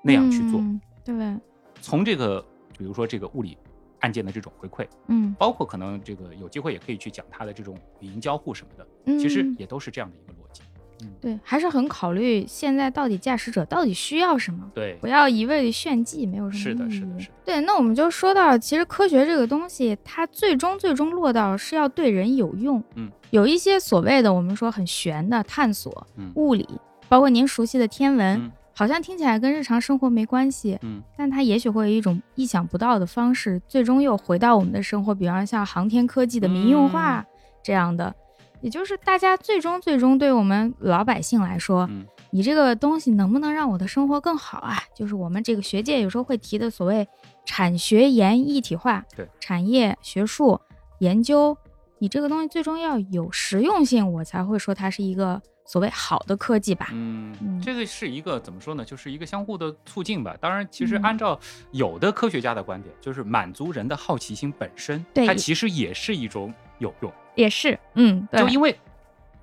[0.02, 0.60] 那样去做？
[0.62, 1.38] 嗯对，
[1.82, 2.40] 从这个，
[2.78, 3.58] 比如说这个物理
[4.06, 5.36] 按键的这种回馈，嗯。
[5.39, 10.62] 包括可能这个有机会也可以去讲它的这种语音交互什么的，嗯，其实也都是这样的一个逻辑。
[11.01, 11.12] 嗯。
[11.20, 14.70] 对，还是很考虑现在到底驾驶者到底需要什么。
[14.76, 14.95] 对。
[15.01, 22.84] 不，要一味的炫技，没有什么是的，是的，是的，对，那我们就说到，其实科学这个东西，它最终最终落到是要对人有用。
[22.93, 26.32] 嗯，有一些所谓的我们说很玄的探索、嗯。
[26.36, 26.68] 物理，
[27.10, 37.26] 包括您熟悉的天文，嗯好像听起来跟日常生活没关系，嗯但它也许会有一种意想不到的方式，最终又回到我们的生活，比方像航天科技的民用化、嗯
[37.64, 38.14] 这样的，
[38.62, 44.78] 也就是大家最终最终对我们老百姓来说，嗯你这个东西能不能让我的生活更好啊？
[44.94, 47.08] 就是我们这个学界有时候会提的所谓
[47.46, 50.60] 产学研一体化，对，产业学术
[51.00, 51.58] 研究，
[51.98, 56.89] 你这个东西最终要有实用性，我才会说它是一个所谓好的科技吧。
[56.93, 58.86] 嗯嗯，这个是一个怎么说呢？
[58.86, 60.38] 就是一个相互的促进吧。
[60.39, 61.39] 当然，其实嗯按照
[61.72, 67.11] 有的科学家的观点，就是满足人的好奇心本身，对它其实也是一种有用。
[67.36, 68.78] 也是，嗯，对就，因为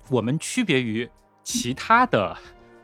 [0.09, 1.07] 我们区别于
[1.43, 2.35] 其他的。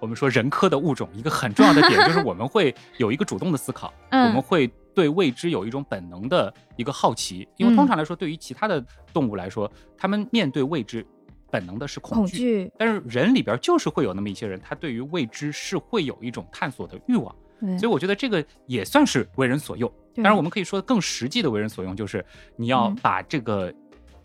[0.01, 4.65] 我们说人科的物种，一个很重要的点就是我们会 有一个主动的思考，嗯我们会
[4.95, 7.45] 对未知有一种本能的一个好奇。
[7.57, 8.81] 因为嗯通常来说，对于其他的
[9.11, 11.05] 动物来说，它们面对未知，
[11.51, 12.71] 本能的是恐恐惧。
[12.77, 17.35] 但是人里边就是会有那么一些人，他对于未知是会有一种探索的欲望，
[17.77, 19.91] 所以我觉得这个也算是为人所用。
[20.15, 22.25] 当然，我们可以说更实际的为人所用，就是
[22.55, 23.73] 你要嗯把这个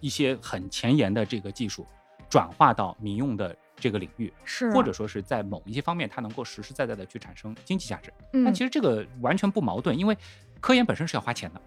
[0.00, 1.86] 一些很前沿的这个技术
[2.28, 8.12] 转化到民用的这个领域，是，或者说是在某一些方面，它能够实实在在的去产生经济价值。
[8.32, 10.16] 嗯但其实这个完全不矛盾，因为
[10.60, 11.60] 科研本身是要花钱的，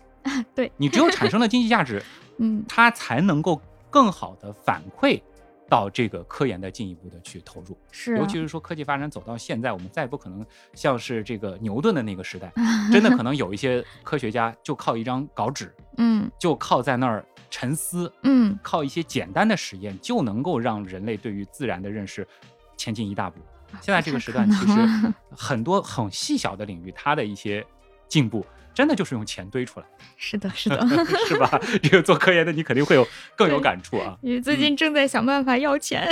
[0.53, 2.03] 对你只有产生了经济价值，
[2.39, 5.21] 嗯，它才能够更好的反馈
[5.69, 7.77] 到这个科研的进一步的去投入。
[7.91, 12.51] 是啊，尤其是说科技发展走到现在，我们再也不可能像是这个牛顿的那个时代，
[12.91, 22.27] 真的可能有一些科学家就靠一张稿纸，嗯就靠在那儿沉思，嗯，靠一些简单的实验，就能够让人类对于自然的认识
[22.75, 23.39] 前进一大步。
[23.81, 24.73] 现在这个时段，其实
[25.35, 27.65] 很多很细小的领域，它的一些
[28.07, 28.45] 进步，
[28.77, 29.85] 真的就是用钱堆出来，
[30.17, 30.87] 是的， 是的。
[31.27, 31.59] 是吧？
[31.81, 34.15] 这个做科研的你肯定会有更有感触啊。
[34.21, 36.07] 因为最近正在想办法要钱。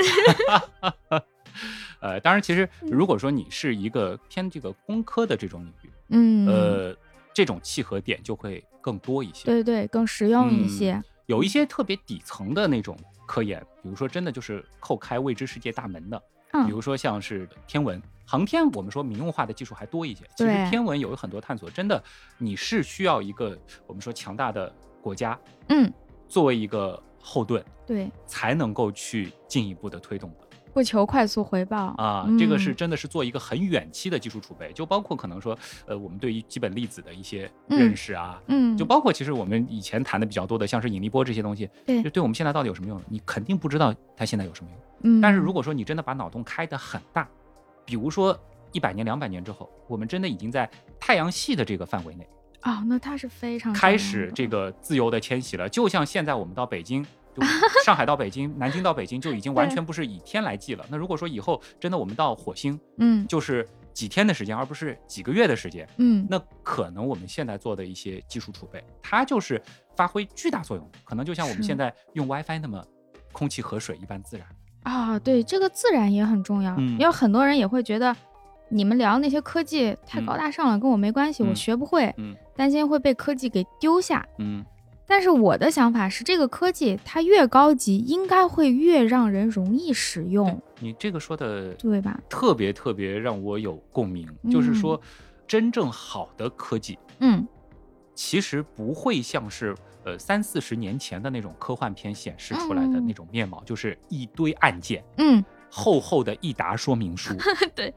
[2.01, 6.97] 呃，当然，其实如果说你是一个偏这个工科的这种领域，嗯，呃，
[7.35, 9.45] 这种契合点就会更多一些。
[9.45, 10.99] 对对，更实用一些。
[11.27, 12.97] 有一些特别底层的那种
[13.27, 16.19] 科研，比如说真的就是叩开未知世界大门的，
[16.53, 20.25] 嗯比如说像是天文、航天，我们说民用化的技术还多一些。
[20.35, 22.01] 其实天文有很多探索，真的
[22.37, 25.91] 你是需要一个我们说强大的国家嗯，
[26.27, 30.37] 作为一个后盾，对，才能够去进一步的推动的。
[30.73, 43.01] 不求快速回报啊，这个是嗯真的是做一个很远期的技术储备，就包括可能说，呃，我们对于基本粒子的一些嗯认识啊，嗯，就包括其实我们以前谈的比较多的，像是引力波这些东西，对就对我们现在到底有什么用？
[43.07, 44.79] 你肯定不知道它现在有什么用。
[45.03, 47.25] 嗯，但是如果说你真的把脑洞开得很大，
[47.85, 48.37] 比如说
[48.71, 50.69] 一百年、两百年之后，我们真的已经在
[50.99, 52.27] 太阳系的这个范围内
[52.63, 57.05] 哦，那它是非常开始这个自由的迁徙了，就像现在我们到北京。
[57.35, 57.43] 就
[57.83, 60.85] 上海到北京，南京到北京就已经完全不是以天来计了。
[60.89, 69.61] 那如果说以后真的我们到火星，嗯就是几天的时间，而不是几个月的时间，嗯，那可能我们现在做的一些技术储备，它就是
[69.97, 70.91] 发挥巨大作用。
[71.03, 72.81] 可能就像我们现在用 WiFi 那么
[73.33, 74.47] 空气和水一般自然。
[74.85, 76.91] 啊，对，这个自然也很重要，嗯。
[76.99, 78.15] 因为很多人也会觉得
[78.69, 81.55] 你们聊那些科技太高大上了，跟我没关系，我嗯。
[81.55, 82.35] 学不会，嗯。
[82.55, 84.25] 担心会被科技给丢下。
[84.37, 84.63] 嗯，
[85.07, 92.19] 但是我的想法是，这个科技它越高级，应该会越让人容易使用，你这个说的对吧？
[92.29, 94.75] 特别特别让我有共鸣，就是嗯。
[94.75, 95.01] 说，
[95.47, 97.45] 真正好的科技嗯，
[98.13, 99.75] 其实不会像是
[100.05, 103.05] 呃三四十年前的那种科幻片显示出来的嗯。
[103.05, 107.35] 那种面貌，就是一堆按键，嗯，厚厚的一沓说明书。
[107.75, 107.93] 对，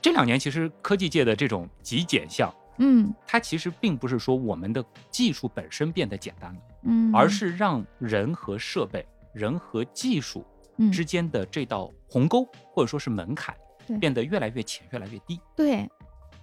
[0.00, 3.12] 这两年其实科技界的这种极简项，嗯。
[3.26, 10.44] 它其实并不是说我们的技术本身变得简单了，嗯，而是让人和设备、人和技术
[10.78, 10.90] 嗯。
[10.90, 13.54] 之间的这道鸿沟或者说是门槛
[14.00, 15.40] 变得越来越浅、越来越低。
[15.56, 15.88] 对，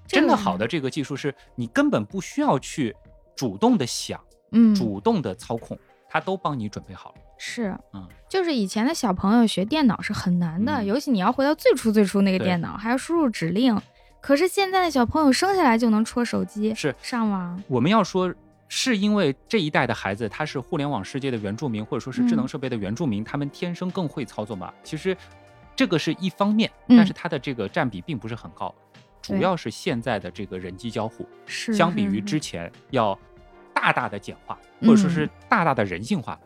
[0.05, 2.95] 真的好的这个技术是你根本不需要去
[3.36, 4.22] 主动的想、
[4.52, 4.74] 嗯。
[4.76, 5.78] 主动的操控，
[6.10, 7.16] 他都帮你准备好了。
[7.38, 10.86] 是，嗯，就是以前的小朋友学电脑是很难的，嗯。
[10.86, 13.80] 尤其你要回到最初最初那个电脑，还要输入指令。
[14.20, 16.93] 可是现在的小朋友生下来就能戳手机、是。
[17.02, 18.34] 上网，我们要说，
[18.68, 22.48] 是因为这一代的孩子他是互联网世界的原住民，或者说是智能嗯。
[22.48, 24.74] 设备的原住民，他们天生更会操作嘛？
[24.84, 25.16] 其实
[25.76, 28.74] 这个是一方面，嗯但是它的这个占比并不是很高，
[29.22, 33.18] 主要是现在的这个人机交互，是相比于之前要
[33.80, 36.39] 大大的简化，或者说是嗯大大的人性化。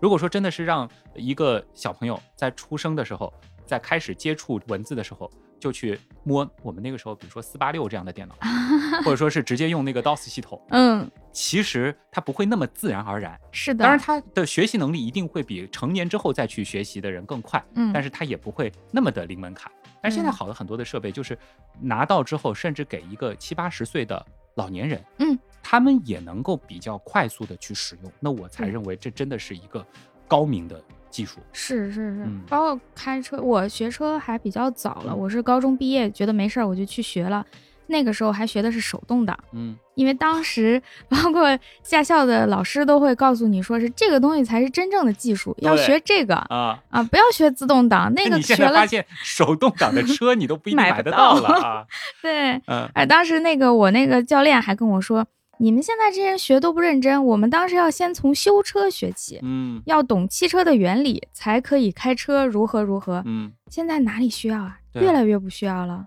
[0.00, 3.32] 如果说真的是让一个小朋友在出生的时候，
[3.66, 5.30] 在开始接触文字的时候，
[5.60, 8.34] 就去摸我们那个时候，比如说四八六这样的电脑，
[9.04, 13.38] 或者说是直接用那个 DOS 系统，嗯，其实他不会那么自然而然。
[13.52, 19.70] 是的，当然，他的学习能力一定会比成年之后再去学习的人更快，嗯，但是他也不会那么的零门槛。
[20.00, 21.36] 但是现在嗯好的很多的设备，就是
[21.80, 24.24] 拿到之后，甚至给一个七八十岁的
[24.54, 28.12] 老年人，嗯，他们也能够比较快速的去使用。
[28.20, 29.84] 那我才认为这真的是一个
[30.26, 30.80] 高明的
[31.10, 31.40] 技术。
[31.52, 37.44] 是是是，嗯包括开车，我学车还比较早了，嗯我是高中毕业，觉得没事儿我就去学了。
[37.90, 48.12] 那个时候还学的是手动挡，嗯，因为当时包括驾校的老师都会告诉你说是这个东西才是真正的技术，要学这个啊，啊，不要学自动挡。
[48.12, 51.86] 那个学了在发，现手动挡的车你都不一定买得到到了啊。
[52.20, 55.26] 对，嗯哎，当时那个我那个教练还跟我说，
[55.60, 63.22] 你们现在这些人学都不认真，我们当时要先从修车学起，嗯要懂汽车的原理，才可以开车如何如何。
[63.26, 64.78] 嗯，现在哪里需要啊？
[64.94, 66.04] 越来越不需要了。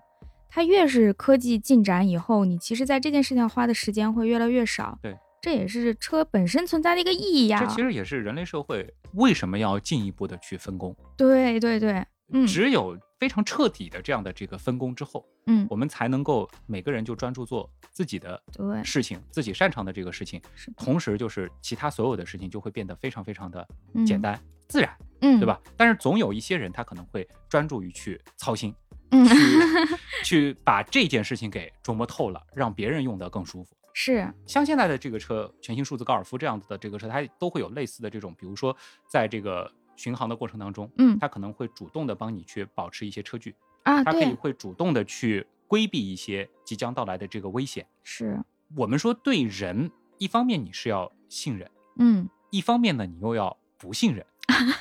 [0.48, 4.98] 它越是科技进展以后，你其实在这件事情上花的时间会越来越少。
[5.02, 7.58] 对，这也是车本身存在的一个意义呀。
[7.58, 10.94] 这其实也是人类社会为什么要进一步的去分工。
[11.16, 18.42] 对对对，嗯只有非常彻底的这样的这个分工之后，嗯，我们才能够每个人就专注做自己的，
[18.82, 20.42] 事情，自己擅长的这个事情，
[20.76, 23.64] 同时就是其他所有的事情就会变得非常非常的
[23.94, 25.46] 嗯简单、自然，嗯，对？
[25.46, 25.60] 吧？
[25.76, 28.74] 但是总有一些人他可能会专注于去操心，
[29.12, 29.36] 嗯，去
[30.26, 33.72] 去把这件事情给琢磨透了，让别人用得更舒服。
[33.94, 39.70] 是，像现在的这个车，全新数字高尔夫这样子的这个车，它都会有类似的这种，比如说在这个
[40.02, 47.86] 巡航的过程当中，嗯它可能会主动的帮你去保持一些车距，啊，它可以，会主动的去规避一些即将到来的这个危险。
[48.02, 48.42] 是，
[48.74, 49.88] 我们说对人，
[50.18, 54.26] 一方面你是要信任，嗯，一方面呢你又要不信任，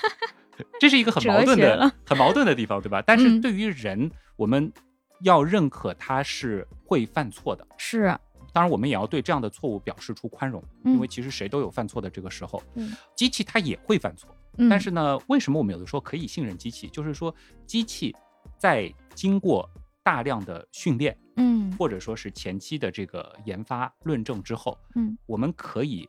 [0.81, 3.03] 这是一个很矛盾的很矛盾的地方，对吧？
[3.05, 4.73] 但是嗯对于人，我们
[5.21, 7.63] 要认可他是会犯错的。
[7.77, 8.05] 是，
[8.51, 12.61] 当然，我们也要对这样的错误表示出宽容，嗯因为其实谁都有犯错的这个时候。
[12.73, 16.87] 嗯机器它也会犯错，嗯，但是呢，为什么我们有的时候可以信任机器？
[16.89, 17.33] 就是说，
[17.65, 18.15] 机器
[18.57, 19.69] 在经过
[20.03, 26.07] 大量的训练，嗯或者说是前期的这个研发论证之后，嗯，我们可以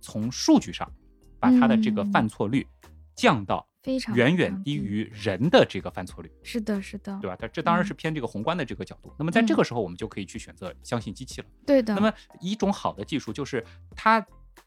[0.00, 0.90] 从数据上
[1.38, 2.66] 把它的这个嗯犯错率
[3.14, 7.36] 降到非常远远低于人的这个犯错率，是的，是的，对吧？
[7.36, 9.12] 它这当然嗯是偏这个宏观的这个角度。
[9.18, 11.46] 那么在这嗯个时候，我们就可以去选择相信机器了。
[11.66, 11.94] 对的。
[11.94, 13.64] 那么一种好的技术就是
[13.96, 14.26] 它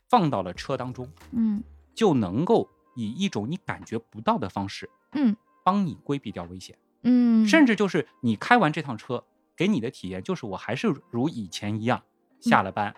[0.09, 5.35] 放到了车当中，嗯就能够以一种你感觉不到的方式嗯。
[5.63, 9.23] 帮你规避掉危险，嗯，甚至就是你开完这趟车
[9.55, 12.03] 给你的体验就是我还是如以前一样
[12.41, 12.93] 下了班，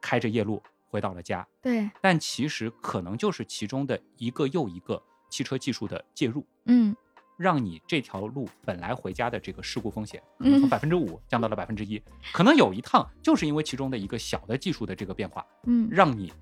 [0.00, 6.44] 开着夜路回到了家，对，但其实可能就是其中的一个又一个汽车技术的介入。
[6.64, 6.96] 嗯。
[7.38, 12.00] 让你这条路本来回家的这个事故风险，可嗯能从百分之五降到了百分之一，
[12.32, 16.32] 可能有一趟就是因为其中的一个小的技术的这个变化，嗯，让你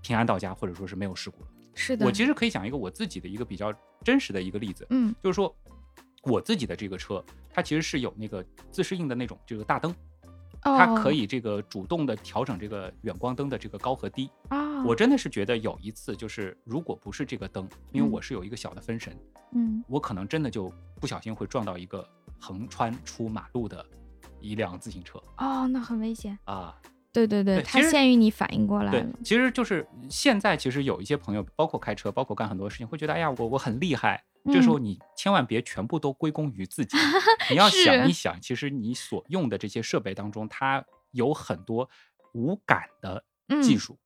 [0.00, 1.48] 平安到家，或者说是没有事故了。
[1.78, 3.72] 是的，我其实可以讲一个我自己的一个比较
[4.02, 5.54] 真实的一个例子，嗯就是说
[6.22, 9.90] 我自己的这个车，它它其实是有那个自适应的那种这个大灯，
[10.62, 14.30] 哦，它可以这个主动的调整这个远光灯的这个高和低。
[14.48, 19.12] 啊，我真的是觉得有一次，就是如果不是这个灯，因为嗯我是有一个小的分神，
[19.54, 22.08] 嗯我可能真的就不小心会撞到一个
[22.38, 23.84] 横穿出马路的
[24.40, 26.38] 一辆自行车哦，那很危险。
[26.44, 26.80] 啊。
[27.26, 34.24] 对对对，它限于你反应过来对。，其实就是现在，其实有一些朋友，包括开车，包括干很多事情，会觉得，哎呀，我我很厉害。
[34.52, 36.96] 这时候嗯你千万别全部都归功于自己，
[37.50, 41.90] 你要想一想，其实你所用的这些设备当中，它有很多
[42.32, 43.22] 无感的
[43.60, 43.98] 技嗯术，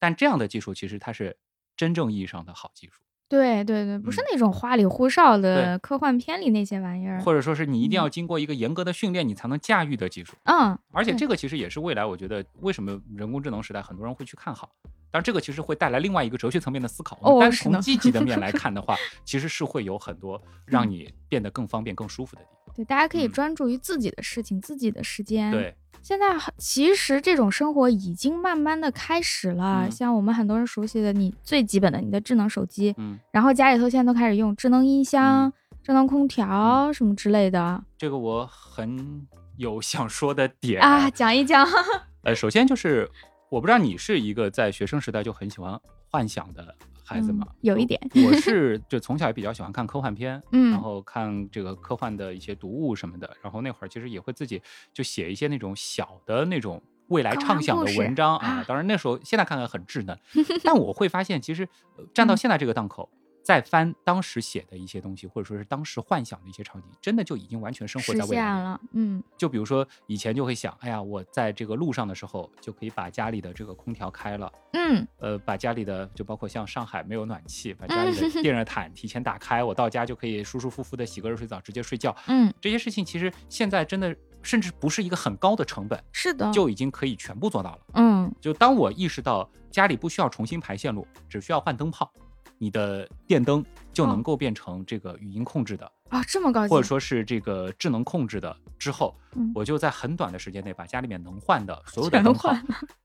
[0.00, 1.36] 但这样的技术其实它是
[1.76, 3.02] 真正意义上的好技术。
[3.34, 7.20] 对对对，不是嗯那种花里胡哨的科幻片里那些玩意儿。
[7.20, 10.34] 或者说是你一定嗯要经过一个严格的训练，你才能驾驭的技术。
[10.44, 14.70] 嗯，而且这个其实也是未来，我觉得为什么人工智能时代很多人会去看好。
[15.10, 17.16] 当然，这个其实会带来另外一个哲学层面的思考。
[17.22, 22.74] 我们单哦是从积极的面来 看的话，其实是会有很多让嗯你变得更方便、更舒服的地方。
[22.74, 25.72] 对，大家可以嗯专注于自己的事情、自己的时间。，对，
[26.04, 29.86] 现在很其实这种生活已经慢慢的开始了。
[29.86, 35.52] 嗯像我们很多人熟悉的，你最基本的你的智能手机，嗯，然后家里头现在都开始用智能音箱、嗯
[35.82, 39.26] 智能空调什么之类的这个我很
[39.58, 41.66] 有想说的点啊，讲一讲。
[42.24, 43.06] 呃，首先就是
[43.50, 45.78] 我不知道你是一个在学生时代就很喜欢
[46.10, 46.74] 幻想的
[47.04, 47.46] 孩子嘛？
[47.50, 54.60] 嗯有一点我是就从小也比较喜欢看科幻片， 嗯然后看这个科幻的一些读物什么的，然后那会儿其实也会自己
[54.92, 56.82] 就写一些那种小的那种。
[57.08, 60.18] 未来畅想的文章啊啊，当然那时候现在看看很稚嫩，
[60.64, 63.10] 但我会发现，其实呃站到嗯现在这个档口，
[63.44, 82.16] 再翻当时写的一些东西，或者说是当时幻想的一些场景，真的就已经完全生活在未来了，嗯就比如说以前就会想，哎呀，我在这个路上的时候就可以把家里的这个空调开了，嗯呃，把家里的就包括像上海没有暖气，把家里的 电热毯提前打开，我到家就可以舒舒服服的洗个热水澡，直接睡觉。
[82.28, 87.80] 嗯，这些事情其实现在真的甚至不是一个很高的成本，是的，就已经可以全部做到了。
[87.94, 92.10] 嗯就当我意识到家里不需要重新排线路，只需要换灯泡，
[92.58, 94.22] 你的电灯就能哦。
[94.22, 99.52] 够变成这个语音控制的，啊，这么高级，或者说是这个智能控制的之后，嗯。
[99.54, 102.54] 我就在很短的时间内把家里面能换的所有的灯泡，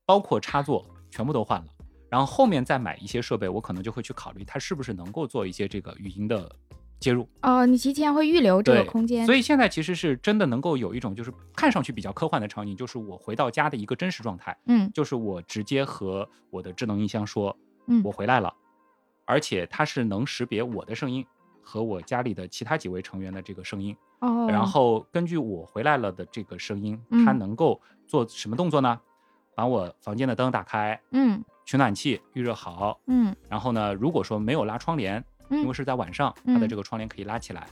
[0.05, 1.67] 包括插座全部都换了。
[2.09, 6.51] 然后后面再买一些设备，我可能就会去考虑它是不是能够做一些这个语音的
[6.99, 7.29] 接入。
[7.43, 14.89] 哦，你提前会预留这个，空间，所以现在其实是真的能够有一种就是看上去比较科幻的场景，就是我回到家的一个真实状态，嗯。
[14.91, 18.01] 就是我直接和我的智能音箱说，嗯。
[18.03, 18.51] 我回来了，
[19.29, 21.23] 而且它是能识别我的声音
[21.61, 27.23] 和我家里的其他几位成员的这个声音，哦，然后根据我回来了的这个声音，嗯。
[27.23, 28.99] 它能够做什么动作呢？
[29.55, 31.43] 把我房间的灯打开，嗯。
[31.63, 33.35] 取暖器预热好，嗯。
[33.47, 35.73] 然后呢，如果说没有拉窗帘，因为嗯。
[35.75, 37.67] 是在晚上，它的嗯这个窗帘可以拉起来。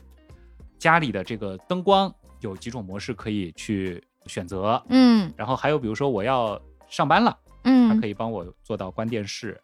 [0.77, 5.33] 家里的这个灯光有几种模式可以去选择，嗯。
[5.35, 7.89] 然后还有比如说我要上班了，嗯。
[7.89, 9.59] 它嗯，可以帮我做到关电视，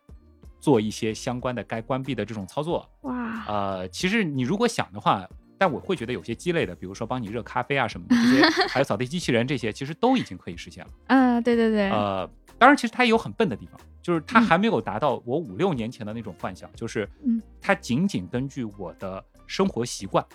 [0.63, 2.89] 做一些相关的该关闭的这种操作。
[3.01, 10.91] 哇，呃，其实你如果想的话，但我会觉得有些鸡肋的，比如说帮你热咖啡啊什么的，这些 还有扫地机器人这些，其实都已经可以实现了。
[11.07, 12.25] 嗯，对对对，呃，
[12.57, 20.25] 当然，其实它也有很笨的地方，就是它嗯还没有达到我五六年前的那种幻想，就是嗯它仅仅根据我的生活习惯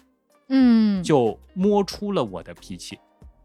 [0.50, 2.98] 嗯，就摸出了我的脾气。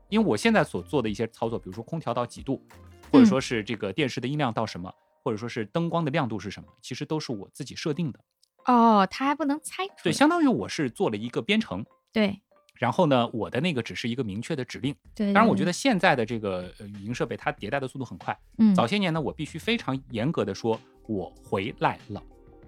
[0.10, 2.62] 因为我现在所做的一些操作，比如说空调到几度，
[3.10, 4.94] 或者嗯说是这个电视的音量到什么，
[5.24, 8.20] 或者说是灯光的亮度是什么，其实都是我自己设定的。
[8.66, 12.42] 哦，它还不能猜出对，相当于我是做了一个编程，对
[12.76, 14.96] 然后呢，我的那个只是一个明确的指令。
[15.16, 18.38] 对，当然，我觉得现在的这个呃语音设备，它迭代的速度很快。
[18.58, 22.22] 嗯早些年呢，我必须非常严格的说，我回来了。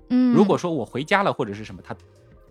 [0.09, 1.95] 嗯，如果说我回家了或者是什么，它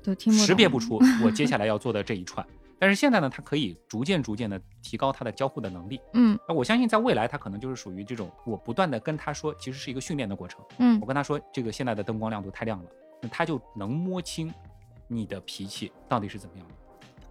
[0.03, 2.45] 都听不识别不出我接下来要做的这一串。
[2.79, 6.01] 但是现在呢，它可以逐渐逐渐的提高它的交互的能力。
[6.13, 10.61] 嗯那我相信在未来，它可能就是属于这种我不断的跟他说，其实是一个训练的过程。
[10.79, 14.53] 嗯我跟他说，这个现在的灯光亮度太亮了，那他就能摸清
[15.09, 16.75] 你的脾气到底是怎么样的。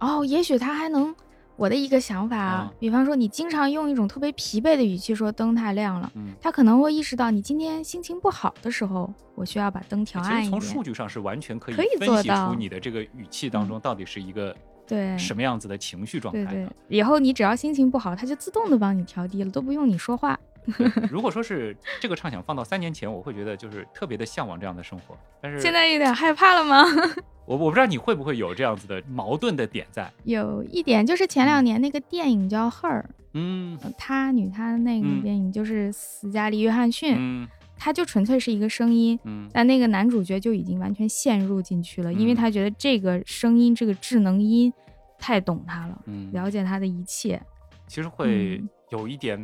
[0.06, 1.14] 哦，也许他还能。
[1.56, 10.82] 我的一个想法啊啊，比方说你经常用一种特别疲惫的语气说灯太亮了，嗯，他可能会意识到你今天心情不好的时候，我需要把灯调暗一点实从数。
[10.82, 14.52] 据上是完全可以可以分析出你的这个语气当中到底是一个
[14.86, 16.64] 对什么样子的情绪状态对。
[16.64, 20.38] 对，以后你只要心情不好，它就自动的帮你调低了，都不用你说话。
[21.10, 25.14] 如果说是这个畅想放到三年前，我会觉得就是特别的向往这样的生活。
[25.42, 26.82] 但是现在有点害怕了吗？
[27.44, 30.10] 我我不知道你会不会有这样子的矛盾的点在。
[30.22, 33.02] 有一点就是前两年那个电影叫《Her》，
[33.34, 37.46] 嗯呃他女他那个嗯电影就是斯嘉丽·约翰逊，嗯
[37.84, 39.18] 他就纯粹是一个声音。
[39.24, 44.72] 嗯但那个男主角就已经完全陷入进去了，因为嗯他觉得这个声音，这个智能音
[45.18, 47.38] 太懂他了，嗯，了解他的一切，
[47.86, 49.38] 其实会嗯有一点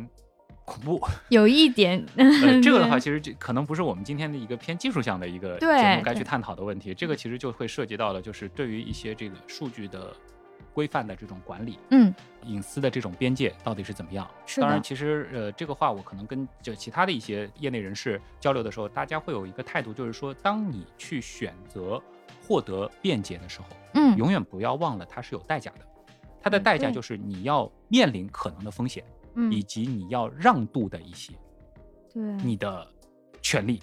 [0.65, 0.99] 恐怖。
[1.29, 5.67] 有一点，呃，这个的话， 其实这可能不是我们今天的一个偏技术向的一个节
[5.97, 6.95] 目该去探讨的问题。
[6.95, 10.11] 这个其实就会涉及到了，就是对于一些这个数据的
[10.73, 12.13] 规范的这种管理，嗯，
[12.43, 14.29] 隐私的这种边界到底是怎么样？
[14.45, 22.01] 是当然，其实呃，这个话我可能跟就其他的一些业内人士交流的时候，大家会有一个态度，就是说，当你去选择
[22.47, 25.85] 获得便捷的时候，嗯，永远不要忘了它是有代价的。
[26.41, 29.03] 它的代价就是你要面临可能的风险，
[29.35, 31.33] 嗯以及你要让渡的一些
[32.13, 32.87] 对，你的
[33.41, 33.81] 权利，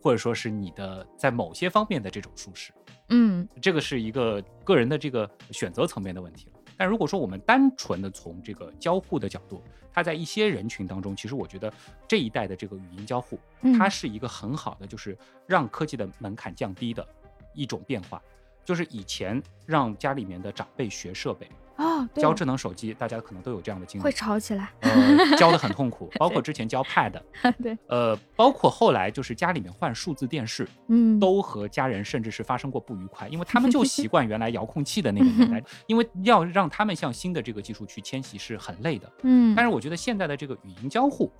[0.00, 2.72] 或者说是你的在某些方面的这种舒适。
[3.08, 6.60] 嗯这个是一个个人的这个选择层面的问题了。
[6.76, 11.72] 但如果说我们单纯的从这个交互的角度，它在一些人群当中，其实我觉得
[12.08, 17.06] 这一代的这个语音交互，嗯它是一个很好的，就是让科技的门槛降低的
[17.52, 18.20] 一种变化。
[18.64, 21.46] 就是以前让家里面的长辈学设备，
[21.94, 22.22] 哦，对。
[22.22, 24.04] 教智能手机，大家可能都有这样的经历。
[24.04, 26.10] 会，吵起来，呃， 教的很痛苦。
[26.18, 27.20] 包括之前教 Pad，
[27.62, 39.10] 对，呃，包括后来就是家里面换数字电视，嗯，都和家人甚至是发生过不愉快，因为他们就 习惯原来遥控器的那个年代，因为要让他们向新的这个技术去迁徙是很累的。
[39.22, 41.30] 嗯，但是我觉得现在的这个语音交互，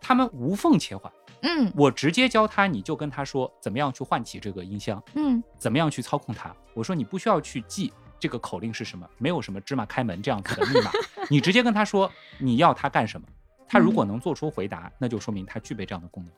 [0.00, 1.12] 他们无缝切换，
[1.42, 1.72] 嗯。
[1.76, 5.42] 我直接教他，你就跟他说怎么样去唤起这个音箱，嗯。
[5.58, 6.54] 怎么样去操控它。
[6.74, 7.92] 我说你不需要去记
[8.22, 10.92] 这个口令是什么，没有什么芝麻开门这样子的密码，
[11.28, 12.08] 你直接跟他说
[12.38, 13.26] 你要他干什么，
[13.66, 16.32] 他如果能做出回答，那就说明他具备这样的功能。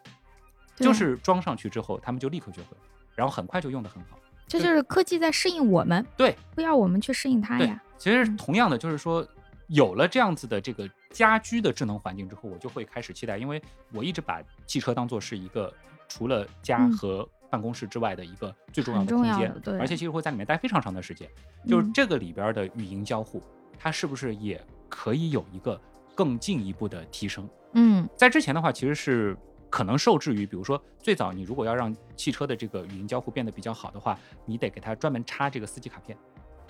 [0.76, 2.76] 就是装上去之后，他们就立刻学会，
[3.14, 4.18] 然后很快就用得很好。
[4.49, 9.26] 这就是科技在适应我们，对，不要我们去适应它呀。，其实嗯同样的，就是说，
[9.66, 13.62] 有了这样子的这个家居的智能环境之后，我就会开始期待，因为
[13.93, 15.70] 我一直把汽车当做是一个
[16.09, 21.28] 除了家嗯和办公室之外的一个最重要的空间对，而且其实会在里面待非常长的时间。
[21.68, 23.40] 就是嗯这个里边的语音交互，
[23.78, 25.80] 它是不是也可以有一个
[26.16, 27.48] 更进一步的提升？
[27.74, 29.36] 嗯在之前的话，其实是
[29.70, 36.18] 可能受制于，比如说最早你如果要让汽车的这个语音交互变得比较好的话，你得给它专门插这个司机卡片。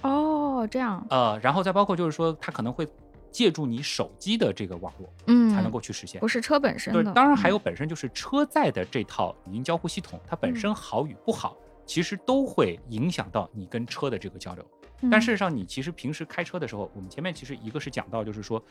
[0.03, 2.87] 哦，这样，呃，然后再包括就是说，它可能会
[3.35, 6.20] 借助你手机的这个网络嗯，才能够去实现。
[6.20, 14.64] 不是车本身对，，当然还有嗯本身就是车载的这套语音交互系统，它本嗯身好与不好，其实都会影响到你跟车的这个交流。
[15.11, 18.62] 但嗯事实上，你其实平时开车的时候，我们前面其实一个是讲到，就是说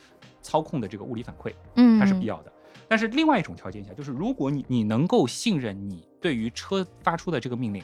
[0.42, 2.54] 操控的这个物理反馈，嗯，它是必要的。
[2.88, 7.84] 但是另外一种条件下，就是如果你你能够信任你对于车发出的这个命令，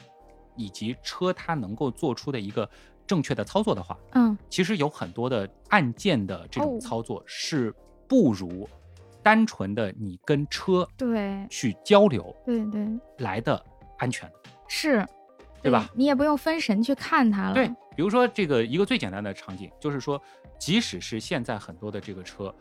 [0.56, 2.68] 以及车它能够做出的一个
[3.10, 4.38] 正确的操作的话，嗯。
[4.48, 6.80] 其实有很多的按键的这种哦。
[6.80, 7.74] 操作是
[8.06, 8.68] 不如
[9.20, 11.44] 单纯的你跟车对。
[11.50, 12.86] 去交流对对。
[13.18, 13.60] 来的
[13.98, 14.34] 安全的。
[14.68, 15.04] 是，
[15.60, 15.90] 对吧？
[15.92, 20.22] 你也不用分神去看它了，对，比如说这个一个最简单的场景，就是说，
[20.56, 22.54] 即使是现在很多的这个车，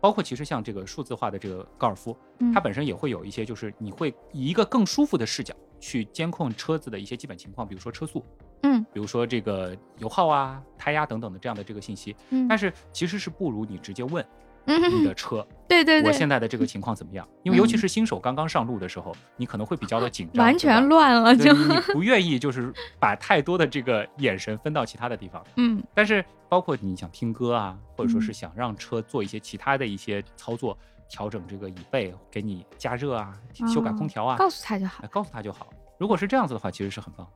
[0.00, 2.50] 包括其实像这个数字化的这个高尔夫，嗯。
[2.54, 8.24] 它本身也会有一些，就是你会以一个更舒服的视角去监控车子的一些基本情况，比如说车速，
[8.62, 12.14] 嗯比如说这个油耗啊、胎压等等的这样的这个信息。
[12.30, 14.24] 嗯，但是其实是不如你直接问
[14.66, 17.26] 嗯你的车， 对对对，我现在的这个情况怎么样？
[17.42, 25.42] 因为尤其嗯是新手刚刚上路的时候，你可能会比较的紧张， 完全乱了就，你你不愿意就是把太多的这个眼神分到其他的地方。
[25.56, 30.76] 嗯但是包括你想听歌啊，或者说是嗯想让车做一些其他的一些操作，
[31.08, 33.32] 调整这个椅背，给你加热啊，
[33.72, 35.08] 修改空调啊，告诉他就好哎。
[35.08, 35.68] 告诉他就好。
[35.98, 37.26] 如果是这样子的话，其实是很棒。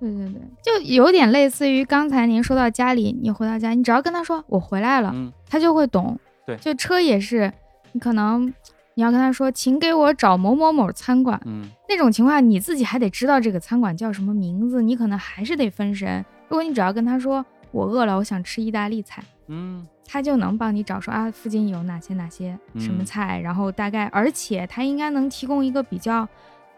[0.00, 6.18] 对对对，就有点类似于刚才您说到家里，你回到家，你只要跟他说我回来了，嗯，他就会懂。
[6.46, 6.56] 对。
[6.56, 7.52] 就车也是，
[7.92, 8.46] 你可能
[8.94, 16.24] 你要跟他说，请给我找某某某餐馆，嗯，那种情况你自己还得知道这个餐馆叫什么名字，你可能还是得分神。
[16.48, 23.04] 如果你只要跟他说我饿了，我想吃意大利菜，嗯，他就能帮你找说啊附近有哪些哪些什么嗯。
[23.04, 26.26] 菜，然后大概，而且他应该能提供一个比较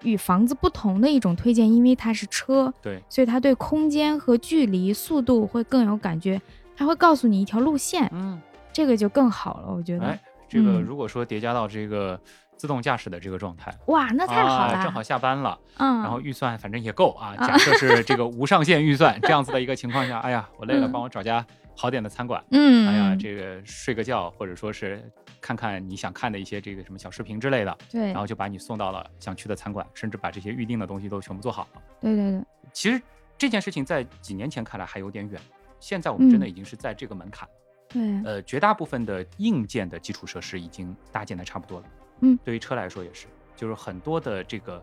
[0.02, 6.40] 与房子不同的一种推荐，因为它是车，对，所以它对空间和距离、速度会更有感觉，
[6.76, 8.40] 它会告诉你一条路线，嗯，
[8.72, 10.06] 这个就更好了，我觉得。
[10.06, 12.20] 哎，这个嗯如果说叠加到这个
[12.56, 13.74] 自动驾驶的这个状态。
[13.86, 17.34] 哇，那太好了，啊，正好下班了，嗯，然后预算反正也够啊。
[17.36, 21.44] 啊假设是这个无上限预算这样子的一个情况下，哎呀，我累了，嗯帮我找家
[21.76, 22.42] 好点的餐馆。
[22.50, 25.02] 嗯，哎呀，嗯这个睡个觉，或者说是
[25.40, 31.82] 看看你想看的一些这个什么小视频之类的，对然后就把你送到了想去的餐馆，甚至把这些预定的东西都全部做好了。
[32.00, 33.00] 对对对，其实
[33.38, 35.40] 这件事情在几年前看来还有点远，
[35.78, 37.54] 现在我们真的嗯已经是在这个门槛了。
[37.88, 41.86] 对，呃，绝大部分的硬件的基础设施已经搭建的差不多了。
[42.20, 43.26] 嗯，对于车来说也是，
[43.56, 44.82] 就是很多的这个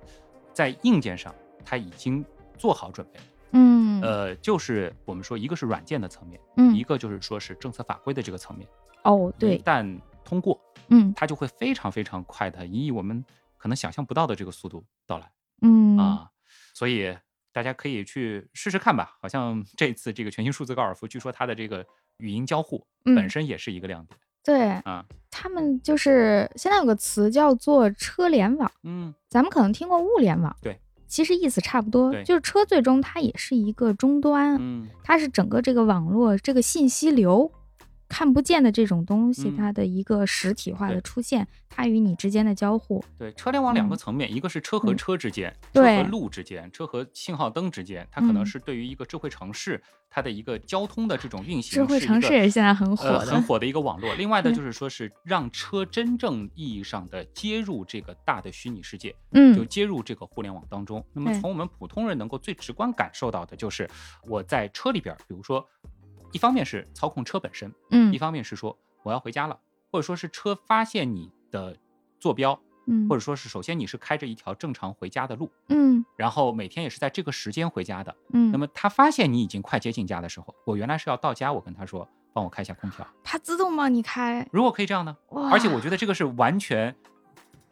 [0.53, 1.33] 在硬件上
[1.63, 2.25] 它已经
[2.57, 8.67] 做好准备了，嗯呃，就是我们说一个是软件的层面，嗯一嗯个就是说是政策法规的这个层面。
[9.03, 9.97] 哦对旦
[10.27, 10.59] 通过，
[10.89, 13.23] 嗯它就会非常非常快的，以我们
[13.57, 16.29] 可能想象不到的这个速度到来嗯啊。
[16.73, 17.17] 所以
[17.53, 19.17] 大家可以去试试看吧。
[19.21, 21.85] 好像这次这个全新数字高尔夫，据说它的这个
[22.17, 25.05] 语音交互本嗯身也是一个亮点对啊。
[25.31, 37.51] 他们就是现在有个词叫做车联网，嗯，咱们可能听过物联网，对，其实意思差不多，就是车最终它也是一个终端，嗯它是整个这个网络这个信息流
[38.09, 39.57] 看不见的这种东西，嗯。
[39.57, 43.97] 它的一个实体化的出现，它与你之间的交互，对，车联网两个嗯。
[43.97, 44.97] 层面，一个是车和嗯。
[44.97, 45.97] 车之间，车对。
[45.97, 48.45] 和路之间，车和信号灯之间，它可能嗯。
[48.45, 54.13] 是对于一个智慧城市它的一个交通的这种运行，智慧城市也是现在很火呃、的很火的一个网络。
[54.15, 59.67] 另外呢就是说是让车真正意义上的接入这个大的虚拟世界，嗯就嗯。
[59.67, 61.03] 接入这个互联网当中。
[61.13, 63.89] 那么从我们普通人能够最直观感受到的就是
[64.23, 65.67] 我在车里边儿，比如说，
[66.31, 69.59] 一方面是操控车本身，嗯一方面是说我要回家了，
[69.91, 71.77] 或者说是车发现你的
[72.19, 78.15] 坐标，嗯或者说是首先你是开着一条正常回家的路，嗯然后每天也是在这个时间回家的。
[78.33, 83.07] 嗯，那么他发现你已经快接近家的时候，我原来是要到家，我跟他说帮我开一下空调。
[83.23, 85.15] 它自动帮你开，如果可以这样呢？
[85.29, 86.95] 哇，而且我觉得这个是完全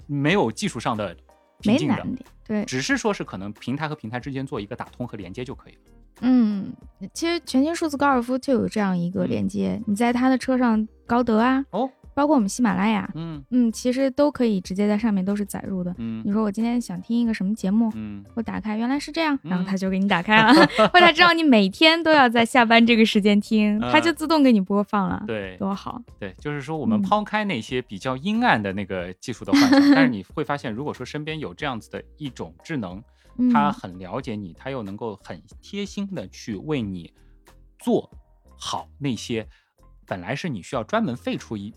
[0.07, 1.15] 没有技术上的
[1.59, 5.81] 瓶颈的没难，点，对，只是说是可能平台和平台之间做一个打通和连接就可以了。
[6.21, 6.73] 嗯，
[7.13, 13.43] 其实全新数字高尔夫就有这样一个嗯连接，你在它的车上，高德啊，哦，包括我们喜马拉雅，嗯。
[13.51, 15.93] 嗯，其实都可以直接在上面都是载入的。
[15.97, 16.21] 嗯。
[16.25, 20.53] 你说我今天想听一个什么节目，嗯，我打开原来是这样，然后嗯它就给你打开了，
[20.93, 25.57] 或者它知道你每天都要在下班这个时间听，它就呃自动给你播放了，对。
[25.57, 26.01] 多好。
[26.17, 27.01] 对，就是说我们嗯。
[27.01, 33.03] 抛开那些比较阴暗的那个技术的幻想， 但是你会发现，如果说身边有这样子的一种智能，
[33.37, 37.13] 嗯，它很了解你，他又能够很贴心的去为你
[37.79, 38.09] 做
[38.57, 39.47] 好那些
[40.05, 41.73] 本来是你需要专门费出一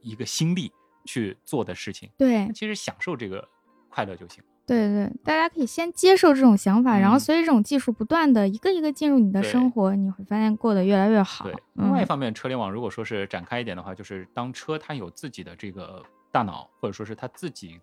[0.00, 0.72] 一个心力
[1.04, 3.46] 去做的事情，对其实享受这个
[3.88, 4.42] 快乐就行。
[4.66, 11.44] 对对，大家可以先接受这种想法，然后嗯随着这种技术不断的一个一个进入你的生活，你会发现过得越来越好。
[11.44, 16.02] 对，另外一嗯方面，车联网如果说是展开一点的话，就是当车它有自己的这个
[16.32, 17.78] 大脑，或者说是它自己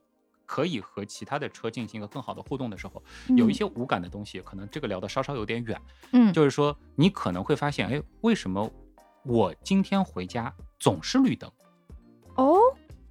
[0.51, 3.01] 可以和其他的车进行一个更好的互动的时候，
[3.37, 5.81] 有一嗯些无感的东西，可能这个聊的稍稍有点远。
[6.11, 8.69] 嗯，就是说，你可能会发现，哎，为什么
[9.23, 11.49] 我今天回家总是绿灯？
[12.35, 12.59] 哦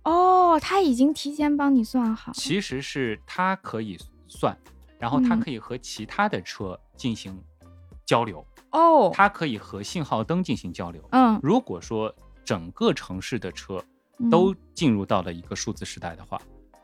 [0.03, 2.30] 哦，他已经提前帮你算好。
[2.34, 3.97] 其实是他可以
[4.28, 4.55] 算，
[4.99, 7.43] 然后它嗯可以和其他的车进行
[8.05, 11.03] 交流，哦，它可以和信号灯进行交流。
[11.12, 12.14] 嗯，如果说
[12.45, 13.82] 整个城市的车
[14.18, 16.38] 嗯都进入到了一个数字时代的话，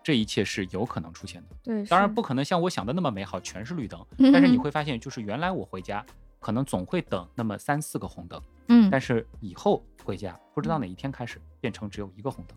[0.07, 1.57] 这一切是有可能出现的。
[1.65, 4.01] 对，当然不可能像我想的那么美好，全是绿灯。
[4.19, 6.07] 嗯但是你会发现，就是原来我回家
[6.39, 12.57] 可能总会等那么三四个红灯，嗯，但是以后回家不知道哪一天开始变成只有一个红灯。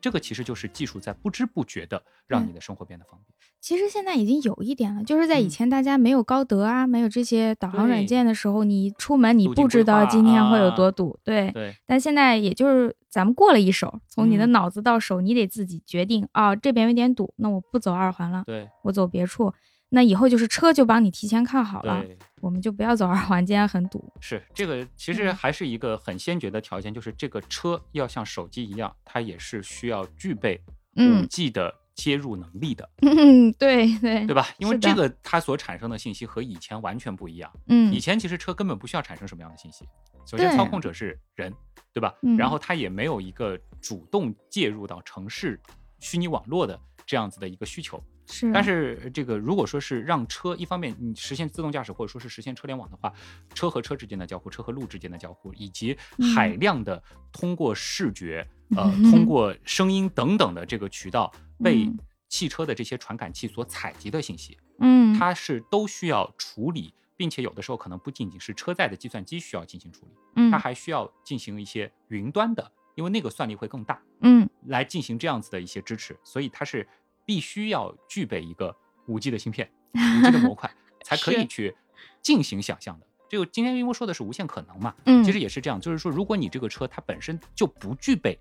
[0.00, 3.34] 这个其实就是技术在不知不觉的让你的生活变得方便。
[3.60, 11.50] 其实现在已经有一点了，就是在以嗯前大家没有高德啊，没有这些导航软件的时候，你出门你不知道今天会有啊多堵，对。
[11.52, 19.52] 对但现在也就是咱们过了一手，从你的嗯脑子到手，你得自己决定啊，这边有点堵，那我不走二环了，对我走别处。
[19.90, 22.02] 那以后就是车就帮你提前看好了，
[22.40, 24.10] 我们就不要走二环，今天很堵。
[24.20, 30.56] 是这个，其实嗯还是一个很先决的条件，就是这个车要像手机一样，它也是需要具备
[30.96, 34.46] 五嗯 G 的接入能力的，嗯，对对对吧？
[34.58, 37.52] 因为这个它所产生的信息和以前完全不一样。
[37.66, 39.84] 嗯以前其实车根本不需要产生什么样的信息，
[40.24, 41.52] 首先操控者是人，
[41.92, 42.14] 对吧？
[42.22, 45.60] 嗯然后它也没有一个主动介入到城市
[45.98, 48.02] 虚拟网络的这样子的一个需求。
[48.30, 53.12] 是，但是这个如果说是让车一方面你实现自动驾驶，或者说是实现车联网的话，
[53.52, 55.98] 车和车之间的交互，车和路之间的交互，以及
[56.34, 57.02] 海量的
[57.32, 58.46] 通过视觉、
[58.76, 61.32] 呃嗯通过声音等等的这个渠道
[61.62, 61.98] 被嗯
[62.28, 70.50] 汽车的这些传感器所采集的信息，嗯，它是都需要处理，并且有的时候可能不仅仅是车载的计算机需要进行处理，嗯。
[70.52, 74.48] 它还需要进行一些云端的，因为那个算力会更大，嗯。
[74.66, 76.86] 来进行这样子的一些支持，所以它是
[77.30, 78.74] 必须要具备一个
[79.06, 80.68] 五 G 的芯片、五 G 的模块，
[81.04, 81.72] 才可以去
[82.20, 83.06] 进行想象的。
[83.28, 88.36] 这个今天因为说的是无限可能嘛，嗯，其实也是这样，就是说，如果你这个车它本身就不具备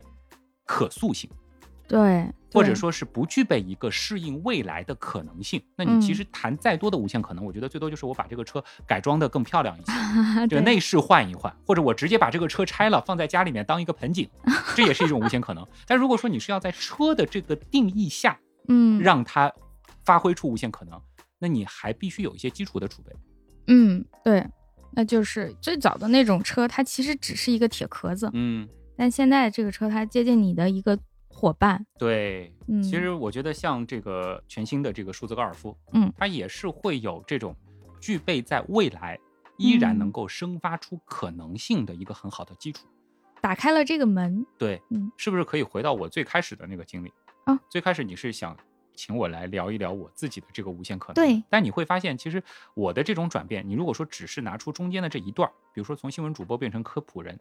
[0.66, 1.30] 可塑性，
[1.88, 9.92] 对，或者说是不具备一个适应未来的可能性，那你其嗯实谈再多的无限可能，我觉得最多就是我把这个车改装的更漂亮一些，
[10.50, 14.28] 这对个内饰换一换，或者我直接把这个车拆了放在家里面当一个盆景，
[14.76, 15.64] 这也是一种无限可能。
[15.86, 19.54] 但如果说你是要在车的这个定义下嗯让它
[20.06, 21.00] 发挥出无限可能，
[21.38, 23.12] 那你还必须有一些基础的储备。
[23.68, 24.48] 嗯，对，
[24.94, 30.98] 那就是最早的那种车，它其实只是一个铁壳子，嗯，但现在这个车它接近你的一个
[31.28, 31.86] 伙伴。
[31.98, 32.52] 对。
[32.68, 37.56] 嗯，其实我觉得像这个全新的这个数字高尔夫，嗯，它也是会有这种
[38.00, 39.20] 具备在未来
[39.58, 42.88] 依然能嗯够生发出可能性的一个很好的基础。
[43.42, 44.46] 打开了这个门。
[44.58, 47.12] 对，嗯，是不是可以回到我最开始的那个经历
[47.50, 47.60] 啊？
[47.68, 48.56] 最开始你是想
[48.94, 51.44] 请我来聊一聊我自己的这个无限可能，对。
[51.50, 52.44] 但你会发现，其实
[52.76, 57.40] 我的这种转变，你如果说只是拿出中间的这一段，比如说从新闻主播变成科普人，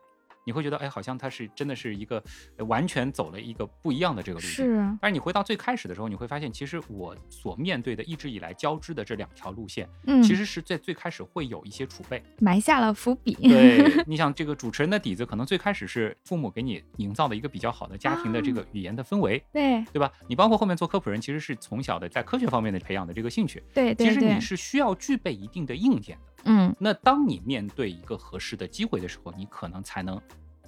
[0.49, 2.25] 你会觉得，哎，好像他是真的是一个
[2.57, 4.51] 呃完全走了一个不一样的这个路径。
[4.51, 12.23] 是啊，但是你回到最开始的时候，你会发现，其实我所面对的一直以来交织的这两条路线，嗯，其实是在最开始会有一些储备。
[12.39, 13.35] 埋下了伏笔。
[13.35, 20.11] 对， 你想这个主持人的底子，可能最开始是父母给你营造的一个比较好的家庭的这个语言的氛围，对对吧？
[20.27, 26.23] 你包括后面做科普人，其实是从小的在科学方面的培养的这个兴趣，对对对其实你，是需要具备一定的硬件的。
[26.45, 30.21] 嗯，那当你面对一个合适的机会的时候，你可能才能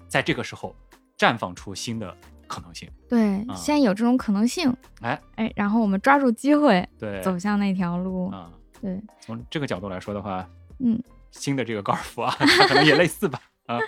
[0.09, 0.75] 在这个时候
[1.17, 2.15] 绽放出新的
[2.47, 2.91] 可能性。
[3.09, 8.29] 对，啊先有这种可能性，哎，哎，然后我们抓住机会对，走向那条路。
[8.31, 10.49] 啊、对，从这个角度来说的话，
[10.81, 13.41] 嗯，新的这个高尔夫啊，它 可能也类似吧。
[13.67, 13.79] 啊，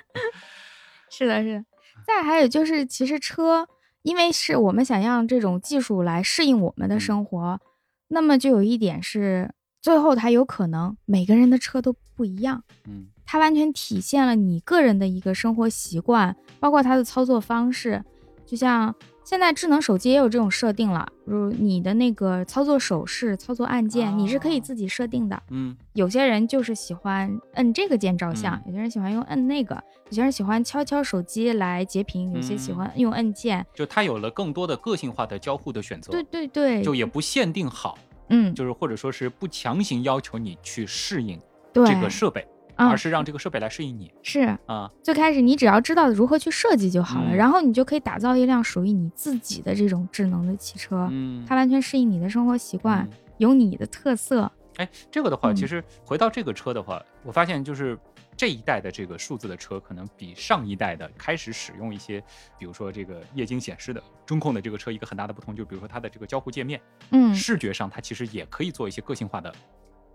[1.10, 1.64] 是的，是的。
[2.06, 3.66] 再还有就是，其实车，
[4.02, 7.00] 因为是我们想让这种技术来适应我们的嗯。
[7.00, 7.60] 生活，
[8.08, 9.52] 那么就有一点是，
[9.82, 12.62] 最后它有可能每个人的车都不一样。
[12.86, 18.02] 嗯它完全体现了你个人的一个生活习惯，包括它的操作方式。
[18.44, 18.94] 就像
[19.24, 25.42] 现在智能手机也有这种设定了，如你的那个操作手势、操作按键，你是可以哦自己设定的。
[25.48, 33.64] 嗯有些人就是喜欢摁这个键照相，嗯有些人喜欢用摁那个，有些人喜欢敲敲手机来截屏，有些喜嗯欢用按键。
[33.74, 37.96] 就它有了更多的个性化的交互的选择，对对对，就也不限定好，
[38.32, 41.38] 嗯，就是或者说是不强行要求你去适应
[41.74, 42.46] 这个设备，
[42.76, 44.90] 嗯而是让这个设备来适应你是啊。
[45.02, 54.50] 最开始你只要知道如何去设计就好了，嗯然后你就可以打造一辆属于你自己的这种智能的汽车，嗯，它完全适应你的生活习惯，嗯有你的特色。
[54.76, 57.98] 哎，这个的话，嗯其实回到这个车的话，我发现就是
[58.42, 62.20] 这一代的这个数字的车，可能比上一代的开始使用一些，
[62.58, 66.80] 比如说这个液晶显示的中控的这个车，一个很大的不同，就比如说它的这个交互界面，
[67.12, 69.54] 嗯，视觉上它其实也可以做一些个性化的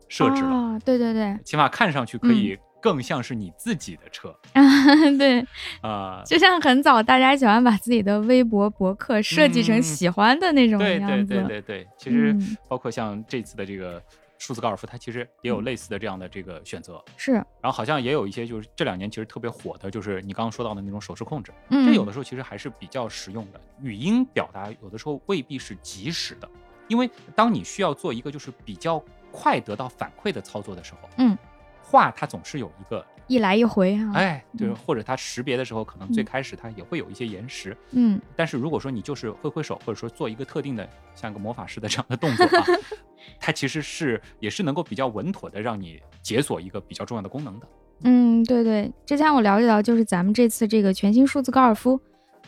[0.09, 4.37] 设置了，哦，对对对，起码看上去可以更像是你自己的车
[5.17, 5.39] 对，
[5.79, 9.81] 啊、就像很早大家喜欢把自己的微博博客设计成嗯。
[9.81, 11.33] 喜欢的那种对对样子。
[11.33, 12.57] 对对对，其实嗯。
[12.67, 14.03] 包括像这次的这个
[14.37, 17.03] 数字高尔夫，它其实也有类似的这样的这个选择。
[17.15, 23.59] 是，然后好像也有一些就是这两年其实特别火的，就是你刚刚说到的那种手势控制，嗯，这有的时候其实还是比较实用的。
[23.81, 26.49] 语音表达有的时候未必是及时的，
[26.87, 31.37] 因为当你需要做一个就是比较快得到反馈的操作的时候，嗯，
[31.81, 34.11] 话它总是有一个一来一回啊。
[34.15, 34.75] 哎，就是嗯。
[34.75, 42.65] 或者它识别的时候，可能最嗯开始它也会有一些延时，嗯，但是如果说你就是挥挥手，或者说做一个特定的像个魔法师的这样的动作啊，
[43.39, 47.67] 它其实是也是能够比较稳妥的让你解锁一个比较重要的功能的。
[48.03, 51.99] 嗯，对对，之前我了解到，就是咱们这次这个全新数字高尔夫，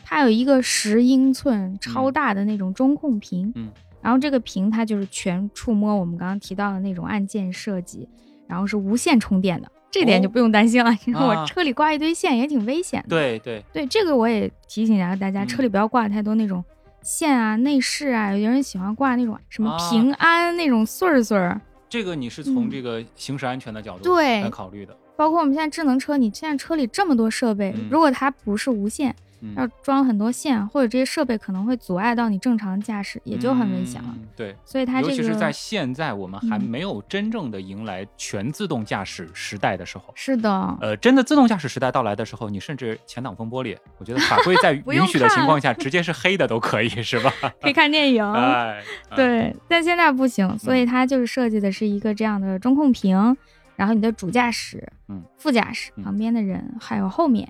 [0.04, 3.68] 它有一个十英寸超大的那种中控屏，嗯，
[4.00, 8.08] 然后这个屏它就是全触摸我们刚刚提到的那种按键设计，
[8.46, 10.32] 然后是无线充电的，这点就哦。
[10.32, 11.26] 不用担心了，因为啊。
[11.40, 13.08] 我车里挂一堆线也挺危险的。
[13.08, 15.46] 对对，对，这个我也提醒一下大家，嗯。
[15.48, 16.64] 车里不要挂太多那种
[17.02, 19.90] 线啊、内饰啊，有些人喜欢挂那种什么啊。
[19.90, 21.60] 平安那种穗儿穗儿。
[21.88, 24.96] 这个你是从嗯这个行驶安全的角度来考虑的。
[25.16, 27.88] 包括我们现在智能车，你现在车里这么多设备，嗯。
[27.90, 29.16] 如果它不是无线，嗯
[29.56, 34.08] 要装很多线，或者这些设备可能会阻碍到你正常驾驶，也就很危险了。
[34.14, 40.12] 嗯对，所以它这个尤其是在现在我们还嗯没有真正的迎来全自动驾驶时代的时候。
[40.14, 47.32] 是的，呃，真的自动驾驶时代到来的时候，你甚至前挡风玻璃，我觉得法规在 允许的情况下，直接是黑的都可以，是吧？
[47.60, 48.24] 可以看电影。
[48.32, 53.36] 哎，哎，对，但现在不行，所以嗯它就是设计的是一个这样的中控屏，
[53.76, 57.48] 然后你的主驾驶、嗯副驾驶嗯旁边的人，还有后面，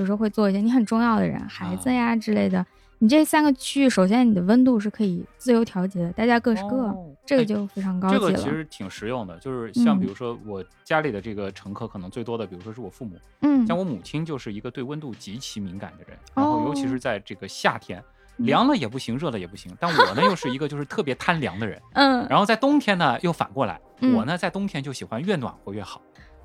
[0.00, 2.64] 有时候会做一些你很重要的人，孩子呀之类的。
[3.02, 8.20] 你这三个区域，首先你的温度是可以自由调节的，大家各是各，哦这个哎就非常高级了。
[8.20, 18.02] 这个其实挺实用的，就是像比嗯如说我家里的这个乘客，可能最多的，比如说是我父母，嗯，像我母亲就是一个对温度极其敏感的人，然后尤其哦是在这个夏天，
[18.38, 19.70] 嗯凉了也不行，热了也不行。
[19.78, 26.00] 但我呢又是一个就是特别贪凉的人， 嗯，然后在冬天呢又反过来，嗯我呢在冬天就喜欢越暖和越好。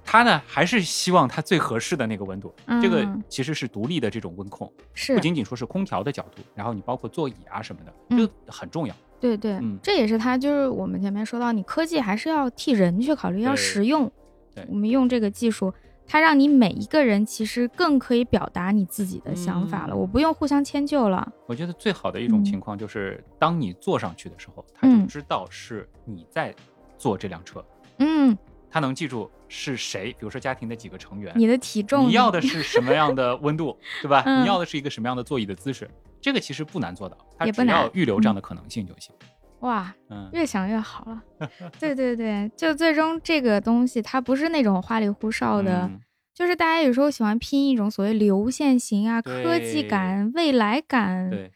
[0.06, 5.16] 他呢还是希望它最合适的那个温度，这个嗯其实是独立的这种温控，是。
[5.16, 8.18] 不仅仅说是空调的角度，然后你包括座椅啊什么的，嗯。
[8.20, 8.96] 这个很重要。
[9.20, 9.78] 对对，嗯。
[9.82, 14.10] 这也是它就是我们前面说到，你科技还是要替人去考虑，要实用，
[14.54, 14.64] 对。
[14.70, 15.74] 我们用这个技术，
[16.06, 19.98] 它让你每一个人其实更可以表达你自己的想法了，嗯。
[19.98, 21.28] 我不用互相迁就了。
[21.48, 25.08] 我觉得最好的一种嗯情况就是，当你坐上去的时候，他就嗯。
[25.08, 26.54] 知道是你在
[26.98, 27.66] 坐这辆车，
[27.98, 28.38] 嗯，
[28.76, 34.22] 他能记住是谁，比如说家庭的几个成员，你的体重，你要的是什么样的温度，对吧？
[34.28, 35.90] 嗯你要的是一个什么样的座椅的姿势，
[36.20, 39.16] 这个其实不难做到，它也不难只要预留这样的可能性就行。
[39.62, 41.24] 哇，嗯，越想越好了。
[41.80, 46.02] 对对对，就最终这个东西它不是那种花里胡哨的，嗯
[46.34, 51.54] 就是大家有时候喜欢拼一种所谓流线型啊、科技感、未来感，对，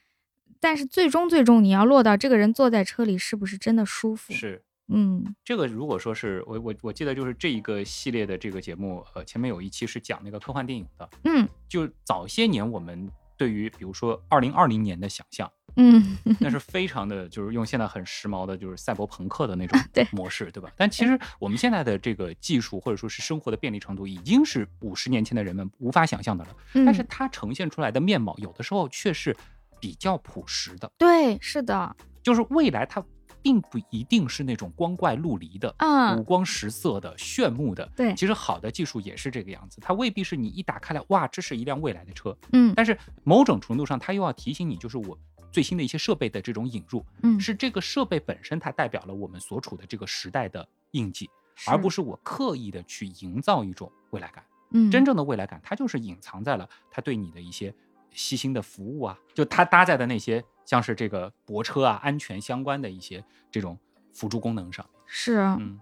[0.61, 4.31] 但是最终最终你要落到这个人坐在车里是不是真的舒服？
[4.31, 4.63] 是。
[4.89, 5.35] 嗯。
[5.43, 11.47] 这个如果说是我我我记得就是这一个系列的这个节目，呃，前面有一期是讲那个科幻电影的，嗯。
[11.67, 19.79] 就早些年我们对于比如说二零二零年的想象，嗯，那是非常的，就是用现在很时髦的，就是赛博朋克的那种
[20.11, 20.69] 模式，对吧？
[20.75, 26.55] 但其实我们现在的这个技术或者说是生活的便利程度，已经是五十年前的人们无法想象的了。
[26.73, 26.83] 嗯。
[26.85, 29.35] 但是它呈现出来的面貌，有的时候却是
[29.79, 33.01] 比较朴实的，对，是的，就是未来它
[33.41, 35.69] 并不一定是那种光怪陆离的。
[35.69, 38.13] 五嗯，光十色的、炫目的，对。
[38.15, 42.73] 其实好的技术也是这个样子，它未必是你一打开来，哇，这是一辆未来的车，嗯。
[42.75, 45.17] 但是某种程度上，它又要提醒你，就是我
[45.51, 51.29] 最新的一些设备的这种引入，嗯，是这个设备本身它代表了我们所处的这个时代的印记，
[51.67, 54.43] 而不是我刻意的去营造一种未来感。
[54.71, 54.91] 嗯。
[54.91, 57.73] 真正的未来感，它就是隐藏在了它对你的一些
[58.11, 63.75] 细心的服务啊，就它搭载的那些像是这个泊车啊、安全相关的一些这种
[64.13, 64.85] 辅助功能上。
[65.07, 65.79] 是，嗯，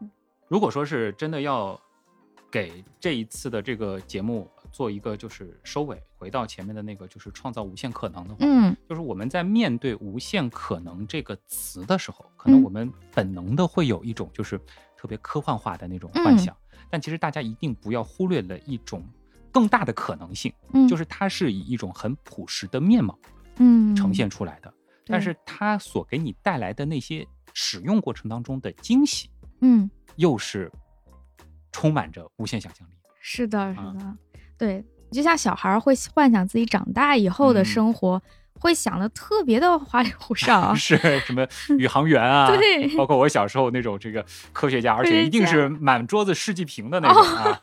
[0.48, 1.78] 如果说是真的要
[2.50, 14.58] 给这一次的这个节目做一个就是收尾，回到前面的那个就是创造无限可能的话，嗯就是我们在面对“无限可能”这个词的时候，可能嗯我们本能的会有一种就是
[14.96, 16.56] 特别科幻化的那种幻嗯想，
[16.90, 19.06] 但其实大家一定不要忽略了一种
[19.52, 23.20] 更大的可能性，嗯，就是它是以一种很朴实的面貌
[23.60, 23.96] 嗯。
[23.96, 24.74] 呈现出来的，
[25.06, 29.30] 但是它所给你带来的那些使用过程当中的惊喜，
[29.62, 30.72] 嗯，又是
[31.72, 32.94] 充满着无限想象力。
[33.20, 33.96] 是的，是啊。
[33.98, 34.18] 的，
[34.58, 37.66] 对，就像小孩会幻想自己长大以后的嗯。
[37.66, 38.22] 生活，
[38.60, 41.46] 会想的特别的花里胡哨啊 是什么
[41.78, 42.48] 宇航员啊？
[42.56, 47.60] 对包括我小时候那种这个科学家，而且一定是满桌子世纪瓶的那种 啊。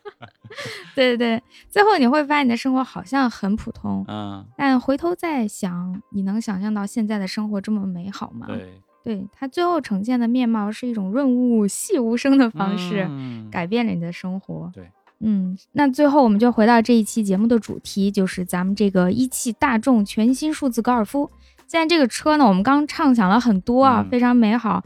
[0.95, 8.47] 对对对，最后你会发现你的生活好像很普通，嗯，但回头再想，你能想象到现在的生活这么美好吗？
[8.47, 14.71] 对，对，它最后呈现的面貌是一种润物细无声的方式，嗯改变了你的生活。
[14.73, 14.89] 对，
[15.21, 21.31] 嗯，那最后我们就回到这一期节目的主题，就是咱们这个一汽大众全新数字高尔夫。
[21.67, 24.83] 现在这个车呢，我们刚畅想了很多啊，嗯非常美好。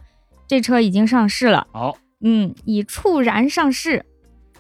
[0.47, 4.05] 这车已经上市了，好，嗯，以触燃上市。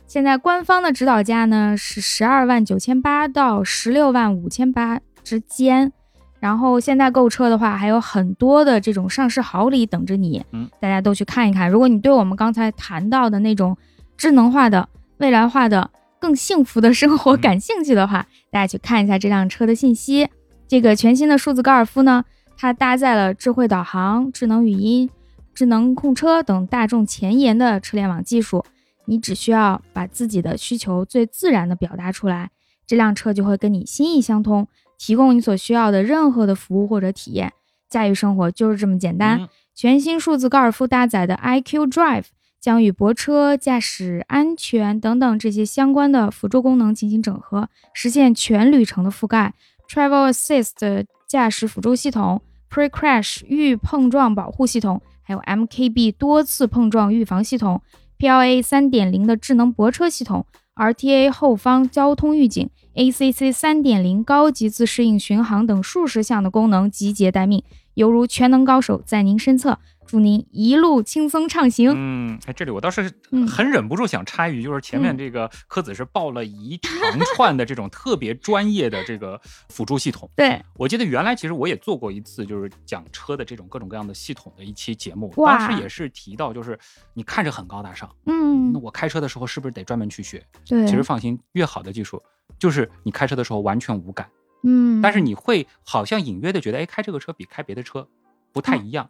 [0.07, 5.93] 现在官方的指导价呢是十二万九千八到十六万五千八之间。
[6.40, 11.69] 然后现在购车的话，还有很多的这种上市好礼等着你，嗯，大家都去看一看。
[11.69, 13.77] 如果你对我们刚才谈到的那种
[14.16, 14.89] 智能化的、
[15.19, 15.90] 未来化的、
[16.20, 20.28] 更幸福的生活嗯感兴趣的话，大家去看一下这辆车的信息。
[20.66, 22.24] 这个全新的数字高尔夫呢，
[22.57, 25.09] 它搭载了智慧导航、智能语音、
[25.55, 28.65] 智能控车等大众前沿的车联网技术。
[29.07, 32.51] 你只需要把自己的需求最自然的表达出来，
[32.86, 34.69] 这辆车就会跟你心意相通，
[34.99, 37.53] 提供你所需要的任何的服务或者体验。
[37.89, 39.40] 驾驭生活就是这么简单。
[39.40, 42.24] 嗯全新数字高尔夫搭载的 iQ Drive
[42.60, 49.55] 将与泊车、驾驶安全等等这些相关的辅助功能进行整合，实现全旅程的覆盖。
[49.89, 57.80] Travel Assist 驾驶辅助系统、Pre Crash 预碰撞保护系统，还有 MKB 多次碰撞预防系统、
[58.18, 60.44] PLA 三点零的智能泊车系统、
[60.74, 67.62] RTA 后方交通预警、ACC 三点零高级自适应巡航等数十项的功能集结待命，
[67.94, 69.78] 犹如全能高手在您身侧，
[70.09, 71.93] 祝您一路轻松畅行。
[71.94, 73.47] 嗯，哎，这里我倒是嗯。
[73.47, 75.18] 很忍不住想插一句，就是前面嗯。
[75.18, 76.93] 这个柯子是报了一长
[77.35, 80.28] 串的这种特别专业的这个辅助系统。
[80.35, 85.59] 对，我记得原来其实我也做过一次，就是讲车的这种各种各样的系统的一期节目，哇。
[85.59, 86.78] 当时也是提到，就是
[87.12, 88.72] 你看着很高大上，嗯。
[88.72, 90.43] 那，我开车的时候是不是得专门去学？
[90.66, 92.22] 对，其实放心，越好的技术，
[92.59, 94.28] 就是你开车的时候完全无感，
[94.62, 98.06] 嗯，但是你会好像隐约的觉得，哎，开这个车比开别的车
[98.52, 99.09] 不太一样，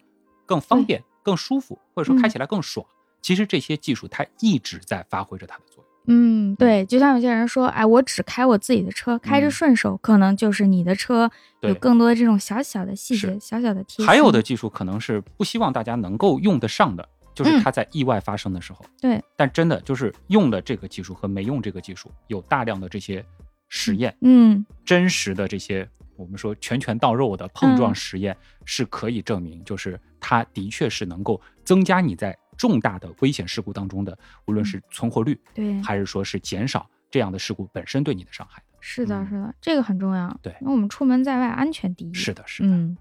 [0.48, 2.84] 更方便、更舒服，或者说开嗯起来更爽。
[3.20, 5.84] 其实这些技术它一直在发挥着它的作用。
[6.10, 11.30] 嗯，对，就像有些人说，哎，我只开我自己的车，开着嗯顺手，可能就是你的车
[11.60, 14.06] 有更多的这种小小的细节、小小的贴心。
[14.06, 18.82] 还有的技术可能是不希望大家能够用得上的，就是它在意外发生的时候。
[18.98, 23.22] 对，但真的就是用了这个技术和没用这个技术，有大量的这些
[23.68, 25.86] 实验，嗯真实的这些
[26.18, 38.60] 我们说拳拳到肉的碰撞嗯实验是可以证明，就是它的确是能够增加你在重大的危险事故当中的，无论是存活率，对，还是说是减少这样的事故本身对你的伤害。
[38.80, 40.36] 是的，嗯是的，这个很重要。
[40.42, 42.12] 对因为我们出门在外，安全第一。
[42.12, 42.96] 是的，是的，嗯，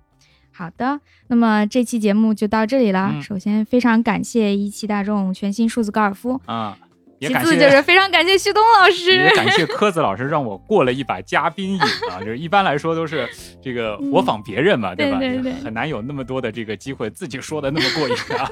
[0.52, 3.10] 好的，那么这期节目就到这里了。
[3.14, 6.77] 嗯首先，非常感谢一汽大众全新数字高尔夫，啊，
[7.19, 9.30] 也其感谢次就是非常感谢旭东老师也。
[9.31, 11.81] 感谢柯子老师让我过了一把嘉宾瘾
[12.11, 12.19] 啊！
[12.19, 13.27] 就是一般来说都是
[13.61, 14.95] 这个模仿别人嘛，吧？
[14.95, 18.49] 对对对很难有那么多的这个机会自己说的那么过瘾啊！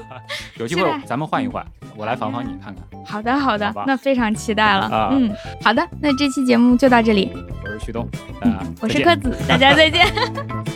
[0.58, 1.64] 有机会咱们换一换，
[1.96, 3.04] 我来访访你看看。
[3.04, 4.86] 好的，好的好，那非常期待了。
[4.86, 5.32] 啊嗯，
[5.62, 7.30] 好的，那这期节目就到这里。
[7.62, 8.08] 我是旭东，
[8.40, 10.06] 啊，我是柯子，大家再见。